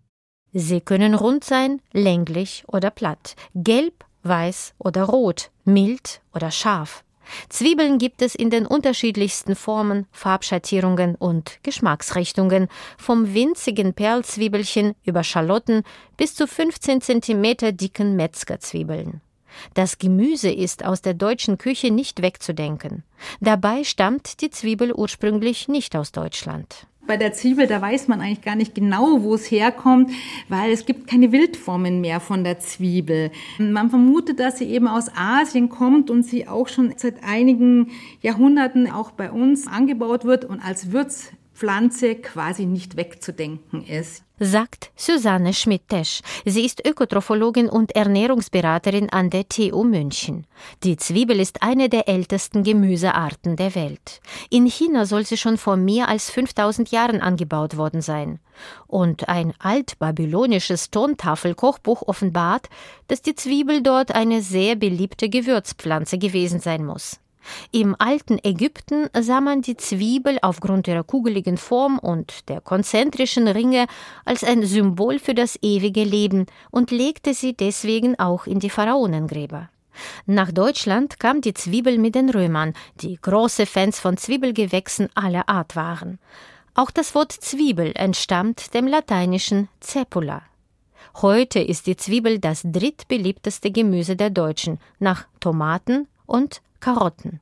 Sie 0.52 0.80
können 0.80 1.14
rund 1.14 1.44
sein, 1.44 1.80
länglich 1.92 2.64
oder 2.66 2.90
platt, 2.90 3.36
gelb, 3.54 4.04
weiß 4.22 4.74
oder 4.78 5.04
rot, 5.04 5.50
mild 5.64 6.20
oder 6.34 6.50
scharf. 6.50 7.04
Zwiebeln 7.48 7.98
gibt 7.98 8.20
es 8.20 8.34
in 8.34 8.50
den 8.50 8.66
unterschiedlichsten 8.66 9.54
Formen, 9.54 10.06
Farbschattierungen 10.12 11.14
und 11.14 11.58
Geschmacksrichtungen, 11.62 12.68
vom 12.98 13.32
winzigen 13.32 13.94
Perlzwiebelchen 13.94 14.94
über 15.04 15.24
Schalotten 15.24 15.82
bis 16.16 16.34
zu 16.34 16.46
15 16.46 17.00
cm 17.00 17.76
dicken 17.76 18.16
Metzgerzwiebeln. 18.16 19.20
Das 19.74 19.98
Gemüse 19.98 20.50
ist 20.50 20.84
aus 20.84 21.02
der 21.02 21.14
deutschen 21.14 21.58
Küche 21.58 21.90
nicht 21.90 22.22
wegzudenken. 22.22 23.04
Dabei 23.40 23.84
stammt 23.84 24.40
die 24.40 24.50
Zwiebel 24.50 24.92
ursprünglich 24.92 25.68
nicht 25.68 25.94
aus 25.94 26.12
Deutschland. 26.12 26.86
Bei 27.06 27.16
der 27.16 27.32
Zwiebel, 27.32 27.66
da 27.66 27.82
weiß 27.82 28.06
man 28.06 28.20
eigentlich 28.20 28.42
gar 28.42 28.54
nicht 28.54 28.76
genau, 28.76 29.22
wo 29.22 29.34
es 29.34 29.50
herkommt, 29.50 30.12
weil 30.48 30.70
es 30.70 30.86
gibt 30.86 31.08
keine 31.08 31.32
Wildformen 31.32 32.00
mehr 32.00 32.20
von 32.20 32.44
der 32.44 32.60
Zwiebel. 32.60 33.32
Man 33.58 33.90
vermutet, 33.90 34.38
dass 34.38 34.58
sie 34.58 34.66
eben 34.66 34.86
aus 34.86 35.10
Asien 35.16 35.68
kommt 35.68 36.10
und 36.10 36.22
sie 36.22 36.46
auch 36.46 36.68
schon 36.68 36.94
seit 36.96 37.24
einigen 37.24 37.90
Jahrhunderten 38.20 38.88
auch 38.88 39.10
bei 39.10 39.32
uns 39.32 39.66
angebaut 39.66 40.24
wird 40.24 40.44
und 40.44 40.60
als 40.60 40.92
Würzpflanze 40.92 42.14
quasi 42.14 42.66
nicht 42.66 42.96
wegzudenken 42.96 43.84
ist 43.84 44.24
sagt 44.44 44.90
Susanne 44.96 45.54
Schmidt-Tesch. 45.54 46.20
Sie 46.44 46.64
ist 46.64 46.84
Ökotrophologin 46.84 47.68
und 47.68 47.94
Ernährungsberaterin 47.94 49.08
an 49.10 49.30
der 49.30 49.48
TU 49.48 49.84
München. 49.84 50.46
Die 50.82 50.96
Zwiebel 50.96 51.38
ist 51.38 51.62
eine 51.62 51.88
der 51.88 52.08
ältesten 52.08 52.64
Gemüsearten 52.64 53.56
der 53.56 53.74
Welt. 53.74 54.20
In 54.50 54.66
China 54.66 55.06
soll 55.06 55.24
sie 55.24 55.36
schon 55.36 55.58
vor 55.58 55.76
mehr 55.76 56.08
als 56.08 56.30
5000 56.30 56.90
Jahren 56.90 57.20
angebaut 57.20 57.76
worden 57.76 58.02
sein. 58.02 58.40
Und 58.86 59.28
ein 59.28 59.54
altbabylonisches 59.60 60.90
Tontafelkochbuch 60.90 62.02
offenbart, 62.02 62.68
dass 63.08 63.22
die 63.22 63.34
Zwiebel 63.34 63.82
dort 63.82 64.14
eine 64.14 64.42
sehr 64.42 64.74
beliebte 64.74 65.28
Gewürzpflanze 65.28 66.18
gewesen 66.18 66.60
sein 66.60 66.84
muss. 66.84 67.21
Im 67.70 67.96
alten 67.98 68.38
Ägypten 68.42 69.08
sah 69.18 69.40
man 69.40 69.62
die 69.62 69.76
Zwiebel 69.76 70.38
aufgrund 70.42 70.88
ihrer 70.88 71.04
kugeligen 71.04 71.56
Form 71.56 71.98
und 71.98 72.48
der 72.48 72.60
konzentrischen 72.60 73.48
Ringe 73.48 73.86
als 74.24 74.44
ein 74.44 74.64
Symbol 74.64 75.18
für 75.18 75.34
das 75.34 75.58
ewige 75.62 76.04
Leben 76.04 76.46
und 76.70 76.90
legte 76.90 77.34
sie 77.34 77.54
deswegen 77.54 78.18
auch 78.18 78.46
in 78.46 78.60
die 78.60 78.70
Pharaonengräber. 78.70 79.68
Nach 80.26 80.50
Deutschland 80.50 81.20
kam 81.20 81.40
die 81.40 81.54
Zwiebel 81.54 81.98
mit 81.98 82.14
den 82.14 82.30
Römern, 82.30 82.72
die 82.96 83.18
große 83.20 83.66
Fans 83.66 84.00
von 84.00 84.16
Zwiebelgewächsen 84.16 85.08
aller 85.14 85.48
Art 85.48 85.76
waren. 85.76 86.18
Auch 86.74 86.90
das 86.90 87.14
Wort 87.14 87.32
Zwiebel 87.32 87.92
entstammt 87.94 88.72
dem 88.72 88.86
lateinischen 88.86 89.68
Cepula. 89.80 90.42
Heute 91.20 91.60
ist 91.60 91.86
die 91.86 91.96
Zwiebel 91.96 92.38
das 92.38 92.62
drittbeliebteste 92.64 93.70
Gemüse 93.70 94.16
der 94.16 94.30
Deutschen 94.30 94.78
nach 94.98 95.26
Tomaten 95.40 96.08
und 96.24 96.62
Karotten. 96.82 97.40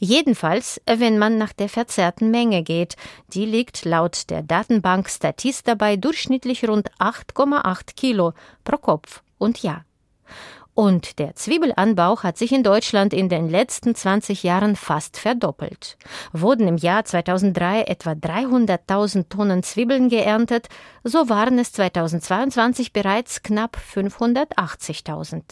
Jedenfalls, 0.00 0.80
wenn 0.86 1.18
man 1.18 1.38
nach 1.38 1.52
der 1.52 1.68
verzehrten 1.68 2.32
Menge 2.32 2.64
geht. 2.64 2.96
Die 3.28 3.44
liegt 3.44 3.84
laut 3.84 4.28
der 4.30 4.42
Datenbank 4.42 5.08
Statista 5.08 5.76
bei 5.76 5.94
durchschnittlich 5.96 6.68
rund 6.68 6.90
8,8 6.98 7.94
Kilo 7.94 8.32
pro 8.64 8.78
Kopf 8.78 9.22
und 9.38 9.62
Jahr. 9.62 9.84
Und 10.74 11.18
der 11.18 11.34
Zwiebelanbau 11.34 12.22
hat 12.22 12.38
sich 12.38 12.52
in 12.52 12.62
Deutschland 12.62 13.12
in 13.12 13.28
den 13.28 13.48
letzten 13.48 13.96
20 13.96 14.44
Jahren 14.44 14.76
fast 14.76 15.18
verdoppelt. 15.18 15.98
Wurden 16.32 16.68
im 16.68 16.76
Jahr 16.76 17.04
2003 17.04 17.82
etwa 17.82 18.12
300.000 18.12 19.28
Tonnen 19.28 19.64
Zwiebeln 19.64 20.08
geerntet, 20.08 20.68
so 21.02 21.28
waren 21.28 21.58
es 21.58 21.72
2022 21.72 22.92
bereits 22.92 23.42
knapp 23.42 23.76
580.000. 23.92 25.42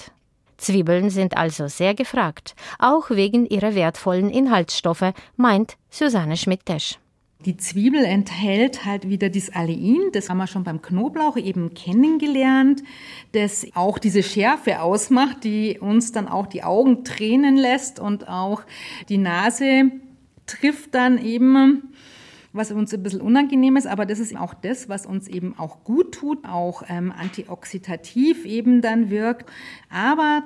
Zwiebeln 0.57 1.11
sind 1.11 1.37
also 1.37 1.69
sehr 1.69 1.95
gefragt, 1.95 2.55
auch 2.79 3.11
wegen 3.11 3.47
ihrer 3.47 3.75
wertvollen 3.75 4.31
Inhaltsstoffe, 4.31 5.13
meint 5.37 5.77
Susanne 5.91 6.37
Schmidt-Tesch. 6.37 6.99
Die 7.45 7.57
Zwiebel 7.57 8.03
enthält 8.05 8.87
halt 8.87 9.09
wieder 9.09 9.29
das 9.29 9.51
Allein, 9.51 10.11
das 10.13 10.31
haben 10.31 10.39
wir 10.39 10.47
schon 10.47 10.65
beim 10.65 10.81
Knoblauch 10.81 11.37
eben 11.37 11.75
kennengelernt, 11.75 12.83
das 13.33 13.67
auch 13.75 13.99
diese 13.99 14.23
Schärfe 14.23 14.81
ausmacht, 14.81 15.45
die 15.45 15.79
uns 15.79 16.13
dann 16.13 16.29
auch 16.29 16.47
die 16.47 16.65
Augen 16.65 17.05
tränen 17.05 17.57
lässt 17.57 18.01
und 18.01 18.27
auch 18.27 18.63
die 19.11 19.19
Nase 19.19 19.93
trifft 20.47 20.95
dann 20.95 21.23
eben 21.23 21.93
was 22.57 22.73
uns 22.73 22.93
ein 22.93 23.03
bisschen 23.03 23.21
unangenehm 23.21 23.77
ist, 23.77 23.87
aber 23.87 24.07
das 24.07 24.19
ist 24.19 24.37
auch 24.37 24.55
das, 24.55 24.89
was 24.89 25.07
uns 25.07 25.29
eben 25.29 25.59
auch 25.59 25.85
gut 25.85 26.13
tut, 26.15 26.45
auch 26.45 26.83
ähm, 26.89 27.13
antioxidativ 27.13 28.45
eben 28.45 28.81
dann 28.83 29.11
wirkt. 29.11 29.51
Aber 29.91 30.43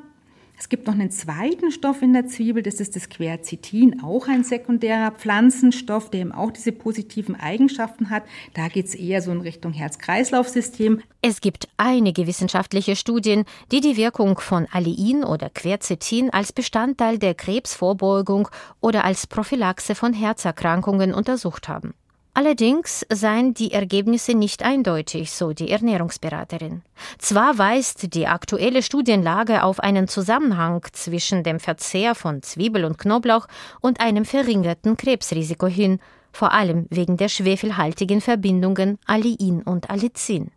Es 0.60 0.68
gibt 0.68 0.86
noch 0.86 0.92
einen 0.92 1.10
zweiten 1.10 1.70
Stoff 1.70 2.02
in 2.02 2.12
der 2.12 2.26
Zwiebel, 2.26 2.62
das 2.62 2.80
ist 2.80 2.94
das 2.94 3.08
Quercetin, 3.08 4.02
auch 4.02 4.28
ein 4.28 4.44
sekundärer 4.44 5.10
Pflanzenstoff, 5.10 6.10
der 6.10 6.20
eben 6.20 6.32
auch 6.32 6.50
diese 6.50 6.70
positiven 6.70 7.34
Eigenschaften 7.34 8.10
hat. 8.10 8.24
Da 8.52 8.68
geht 8.68 8.84
es 8.84 8.94
eher 8.94 9.22
so 9.22 9.32
in 9.32 9.40
Richtung 9.40 9.72
Herz-Kreislauf-System. 9.72 11.00
Es 11.22 11.40
gibt 11.40 11.66
einige 11.78 12.26
wissenschaftliche 12.26 12.94
Studien, 12.94 13.46
die 13.72 13.80
die 13.80 13.96
Wirkung 13.96 14.38
von 14.38 14.66
Allein 14.70 15.24
oder 15.24 15.48
Quercetin 15.48 16.28
als 16.28 16.52
Bestandteil 16.52 17.18
der 17.18 17.34
Krebsvorbeugung 17.34 18.48
oder 18.82 19.06
als 19.06 19.26
Prophylaxe 19.26 19.94
von 19.94 20.12
Herzerkrankungen 20.12 21.14
untersucht 21.14 21.68
haben. 21.68 21.94
Allerdings 22.32 23.04
seien 23.12 23.54
die 23.54 23.72
Ergebnisse 23.72 24.34
nicht 24.34 24.62
eindeutig, 24.62 25.32
so 25.32 25.52
die 25.52 25.70
Ernährungsberaterin. 25.70 26.82
Zwar 27.18 27.58
weist 27.58 28.14
die 28.14 28.28
aktuelle 28.28 28.82
Studienlage 28.82 29.64
auf 29.64 29.80
einen 29.80 30.06
Zusammenhang 30.06 30.86
zwischen 30.92 31.42
dem 31.42 31.58
Verzehr 31.58 32.14
von 32.14 32.42
Zwiebel 32.42 32.84
und 32.84 32.98
Knoblauch 32.98 33.48
und 33.80 34.00
einem 34.00 34.24
verringerten 34.24 34.96
Krebsrisiko 34.96 35.66
hin, 35.66 35.98
vor 36.32 36.52
allem 36.52 36.86
wegen 36.90 37.16
der 37.16 37.28
schwefelhaltigen 37.28 38.20
Verbindungen 38.20 38.98
Allein 39.06 39.62
und 39.64 39.90
Allicin. 39.90 40.52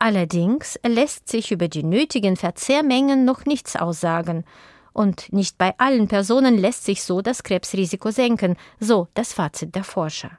Allerdings 0.00 0.78
lässt 0.84 1.28
sich 1.28 1.52
über 1.52 1.68
die 1.68 1.84
nötigen 1.84 2.36
Verzehrmengen 2.36 3.24
noch 3.24 3.44
nichts 3.44 3.76
aussagen. 3.76 4.44
Und 4.92 5.32
nicht 5.32 5.56
bei 5.56 5.74
allen 5.78 6.08
Personen 6.08 6.58
lässt 6.58 6.84
sich 6.84 7.04
so 7.04 7.20
das 7.20 7.44
Krebsrisiko 7.44 8.10
senken, 8.10 8.56
so 8.80 9.06
das 9.14 9.32
Fazit 9.32 9.74
der 9.76 9.84
Forscher. 9.84 10.32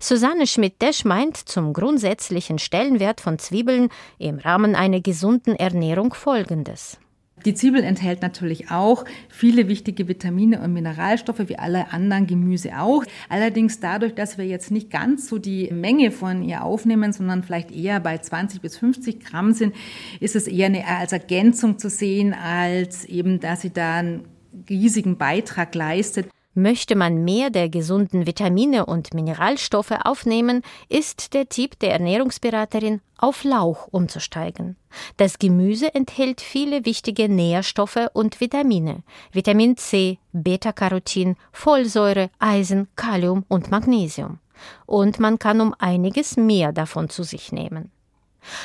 Susanne 0.00 0.46
Schmidt-Desch 0.46 1.04
meint 1.04 1.36
zum 1.36 1.72
grundsätzlichen 1.72 2.58
Stellenwert 2.58 3.20
von 3.20 3.38
Zwiebeln 3.38 3.88
im 4.18 4.38
Rahmen 4.38 4.74
einer 4.74 5.00
gesunden 5.00 5.56
Ernährung 5.56 6.14
Folgendes. 6.14 6.98
Die 7.44 7.54
Zwiebel 7.54 7.82
enthält 7.82 8.22
natürlich 8.22 8.70
auch 8.70 9.04
viele 9.28 9.66
wichtige 9.66 10.06
Vitamine 10.06 10.60
und 10.60 10.72
Mineralstoffe, 10.72 11.48
wie 11.48 11.58
alle 11.58 11.92
anderen 11.92 12.26
Gemüse 12.26 12.78
auch. 12.78 13.04
Allerdings 13.28 13.80
dadurch, 13.80 14.14
dass 14.14 14.38
wir 14.38 14.46
jetzt 14.46 14.70
nicht 14.70 14.90
ganz 14.90 15.28
so 15.28 15.38
die 15.38 15.70
Menge 15.72 16.12
von 16.12 16.42
ihr 16.42 16.62
aufnehmen, 16.62 17.12
sondern 17.12 17.42
vielleicht 17.42 17.72
eher 17.72 17.98
bei 18.00 18.18
20 18.18 18.60
bis 18.60 18.76
50 18.76 19.24
Gramm 19.24 19.52
sind, 19.52 19.74
ist 20.20 20.36
es 20.36 20.46
eher 20.46 20.66
eine, 20.66 20.86
als 20.86 21.12
Ergänzung 21.12 21.78
zu 21.78 21.90
sehen, 21.90 22.32
als 22.32 23.04
eben, 23.04 23.40
dass 23.40 23.62
sie 23.62 23.72
da 23.72 23.96
einen 23.96 24.24
riesigen 24.68 25.16
Beitrag 25.16 25.74
leistet. 25.74 26.28
Möchte 26.54 26.96
man 26.96 27.24
mehr 27.24 27.48
der 27.48 27.70
gesunden 27.70 28.26
Vitamine 28.26 28.84
und 28.84 29.14
Mineralstoffe 29.14 29.92
aufnehmen, 30.04 30.60
ist 30.90 31.32
der 31.32 31.48
Tipp 31.48 31.78
der 31.78 31.92
Ernährungsberaterin, 31.92 33.00
auf 33.16 33.42
Lauch 33.44 33.88
umzusteigen. 33.90 34.76
Das 35.16 35.38
Gemüse 35.38 35.94
enthält 35.94 36.42
viele 36.42 36.84
wichtige 36.84 37.30
Nährstoffe 37.30 38.08
und 38.12 38.40
Vitamine, 38.40 39.02
Vitamin 39.32 39.78
C, 39.78 40.18
Beta-Carotin, 40.32 41.36
Folsäure, 41.52 42.28
Eisen, 42.38 42.88
Kalium 42.96 43.46
und 43.48 43.70
Magnesium. 43.70 44.38
Und 44.84 45.20
man 45.20 45.38
kann 45.38 45.60
um 45.62 45.74
einiges 45.78 46.36
mehr 46.36 46.72
davon 46.72 47.08
zu 47.08 47.22
sich 47.22 47.50
nehmen. 47.50 47.90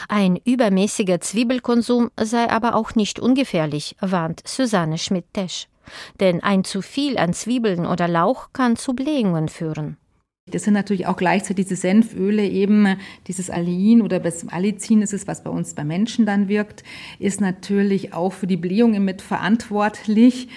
Ein 0.10 0.36
übermäßiger 0.44 1.22
Zwiebelkonsum 1.22 2.12
sei 2.20 2.50
aber 2.50 2.76
auch 2.76 2.96
nicht 2.96 3.20
ungefährlich, 3.20 3.96
warnt 4.02 4.42
Susanne 4.46 4.98
Schmidt-Tesch 4.98 5.68
denn 6.20 6.42
ein 6.44 6.64
zu 6.64 6.82
viel 6.82 7.18
an 7.18 7.34
Zwiebeln 7.34 7.86
oder 7.86 8.08
Lauch 8.08 8.50
kann 8.54 8.76
zu 8.76 8.94
Blähungen 8.94 9.50
führen. 9.50 9.98
Das 10.50 10.64
sind 10.64 10.76
natürlich 10.76 11.08
auch 11.08 11.18
gleichzeitig 11.18 11.66
diese 11.66 11.76
Senföle 11.76 12.46
eben, 12.46 12.98
dieses 13.28 13.50
Alin 13.50 14.02
oder 14.02 14.20
das 14.20 14.48
Allicin 14.48 15.02
ist 15.02 15.14
es, 15.14 15.28
was 15.28 15.44
bei 15.44 15.50
uns 15.50 15.74
bei 15.74 15.84
Menschen 15.84 16.26
dann 16.26 16.48
wirkt, 16.48 16.84
ist 17.20 17.42
natürlich 17.42 18.14
auch 18.14 18.32
für 18.32 18.48
die 18.48 18.56
Blähungen 18.56 19.04
mit 19.04 19.22
verantwortlich 19.22 20.48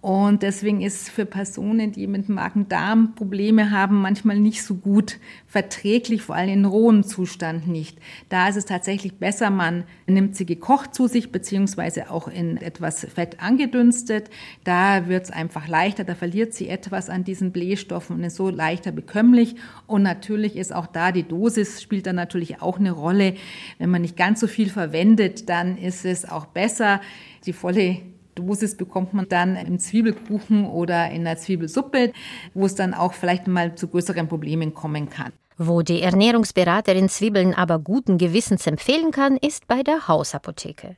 und 0.00 0.42
deswegen 0.42 0.80
ist 0.80 1.10
für 1.10 1.26
Personen, 1.26 1.92
die 1.92 2.06
mit 2.06 2.30
Magen-Darm-Probleme 2.30 3.70
haben, 3.70 4.00
manchmal 4.00 4.38
nicht 4.38 4.62
so 4.62 4.76
gut 4.76 5.18
verträglich, 5.46 6.22
vor 6.22 6.36
allem 6.36 6.48
in 6.48 6.64
rohem 6.64 7.02
Zustand 7.02 7.68
nicht. 7.68 7.98
Da 8.30 8.48
ist 8.48 8.56
es 8.56 8.64
tatsächlich 8.64 9.18
besser, 9.18 9.50
man 9.50 9.84
nimmt 10.06 10.36
sie 10.36 10.46
gekocht 10.46 10.94
zu 10.94 11.06
sich, 11.06 11.30
beziehungsweise 11.30 12.10
auch 12.10 12.28
in 12.28 12.56
etwas 12.56 13.04
Fett 13.14 13.40
angedünstet. 13.42 14.30
Da 14.64 15.06
wird 15.06 15.24
es 15.24 15.30
einfach 15.30 15.68
leichter, 15.68 16.04
da 16.04 16.14
verliert 16.14 16.54
sie 16.54 16.68
etwas 16.68 17.10
an 17.10 17.24
diesen 17.24 17.52
Blähstoffen 17.52 18.16
und 18.16 18.24
ist 18.24 18.36
so 18.36 18.48
leichter 18.48 18.92
bekömmlich. 18.92 19.56
Und 19.86 20.02
natürlich 20.02 20.56
ist 20.56 20.74
auch 20.74 20.86
da 20.86 21.12
die 21.12 21.28
Dosis 21.28 21.82
spielt 21.82 22.06
dann 22.06 22.16
natürlich 22.16 22.62
auch 22.62 22.78
eine 22.78 22.92
Rolle. 22.92 23.34
Wenn 23.76 23.90
man 23.90 24.00
nicht 24.00 24.16
ganz 24.16 24.40
so 24.40 24.46
viel 24.46 24.70
verwendet, 24.70 25.50
dann 25.50 25.76
ist 25.76 26.06
es 26.06 26.26
auch 26.26 26.46
besser, 26.46 27.02
die 27.44 27.52
volle 27.52 27.98
Dosis 28.34 28.76
bekommt 28.76 29.14
man 29.14 29.28
dann 29.28 29.56
im 29.56 29.78
Zwiebelkuchen 29.78 30.66
oder 30.66 31.10
in 31.10 31.24
der 31.24 31.36
Zwiebelsuppe, 31.36 32.12
wo 32.54 32.66
es 32.66 32.74
dann 32.74 32.94
auch 32.94 33.12
vielleicht 33.12 33.46
mal 33.46 33.74
zu 33.74 33.88
größeren 33.88 34.28
Problemen 34.28 34.74
kommen 34.74 35.08
kann. 35.08 35.32
Wo 35.58 35.82
die 35.82 36.00
Ernährungsberaterin 36.00 37.08
Zwiebeln 37.08 37.54
aber 37.54 37.78
guten 37.78 38.16
Gewissens 38.16 38.66
empfehlen 38.66 39.10
kann, 39.10 39.36
ist 39.36 39.68
bei 39.68 39.82
der 39.82 40.08
Hausapotheke. 40.08 40.96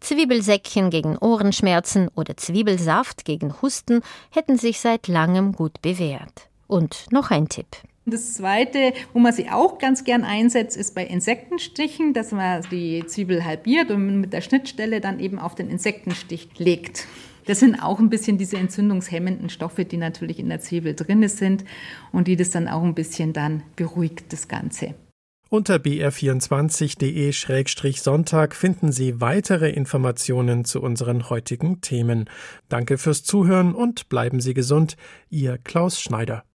Zwiebelsäckchen 0.00 0.90
gegen 0.90 1.16
Ohrenschmerzen 1.16 2.08
oder 2.14 2.36
Zwiebelsaft 2.36 3.24
gegen 3.24 3.54
Husten 3.62 4.02
hätten 4.30 4.58
sich 4.58 4.80
seit 4.80 5.08
langem 5.08 5.52
gut 5.52 5.80
bewährt. 5.80 6.48
Und 6.66 7.06
noch 7.10 7.30
ein 7.30 7.48
Tipp. 7.48 7.68
Das 8.04 8.34
zweite, 8.34 8.92
wo 9.12 9.20
man 9.20 9.32
sie 9.32 9.48
auch 9.48 9.78
ganz 9.78 10.02
gern 10.02 10.24
einsetzt, 10.24 10.76
ist 10.76 10.92
bei 10.94 11.06
Insektenstichen, 11.06 12.14
dass 12.14 12.32
man 12.32 12.62
die 12.70 13.06
Zwiebel 13.06 13.44
halbiert 13.44 13.92
und 13.92 14.20
mit 14.20 14.32
der 14.32 14.40
Schnittstelle 14.40 15.00
dann 15.00 15.20
eben 15.20 15.38
auf 15.38 15.54
den 15.54 15.70
Insektenstich 15.70 16.48
legt. 16.58 17.06
Das 17.46 17.60
sind 17.60 17.76
auch 17.76 18.00
ein 18.00 18.10
bisschen 18.10 18.38
diese 18.38 18.56
entzündungshemmenden 18.56 19.50
Stoffe, 19.50 19.84
die 19.84 19.98
natürlich 19.98 20.40
in 20.40 20.48
der 20.48 20.60
Zwiebel 20.60 20.94
drin 20.94 21.28
sind 21.28 21.64
und 22.10 22.26
die 22.28 22.36
das 22.36 22.50
dann 22.50 22.68
auch 22.68 22.82
ein 22.82 22.94
bisschen 22.94 23.32
dann 23.32 23.62
beruhigt, 23.76 24.32
das 24.32 24.48
Ganze. 24.48 24.94
Unter 25.48 25.76
br24.de-sonntag 25.76 28.54
finden 28.54 28.90
Sie 28.90 29.20
weitere 29.20 29.70
Informationen 29.70 30.64
zu 30.64 30.80
unseren 30.80 31.28
heutigen 31.28 31.82
Themen. 31.82 32.30
Danke 32.68 32.96
fürs 32.96 33.22
Zuhören 33.22 33.74
und 33.74 34.08
bleiben 34.08 34.40
Sie 34.40 34.54
gesund. 34.54 34.96
Ihr 35.28 35.58
Klaus 35.58 36.00
Schneider. 36.00 36.44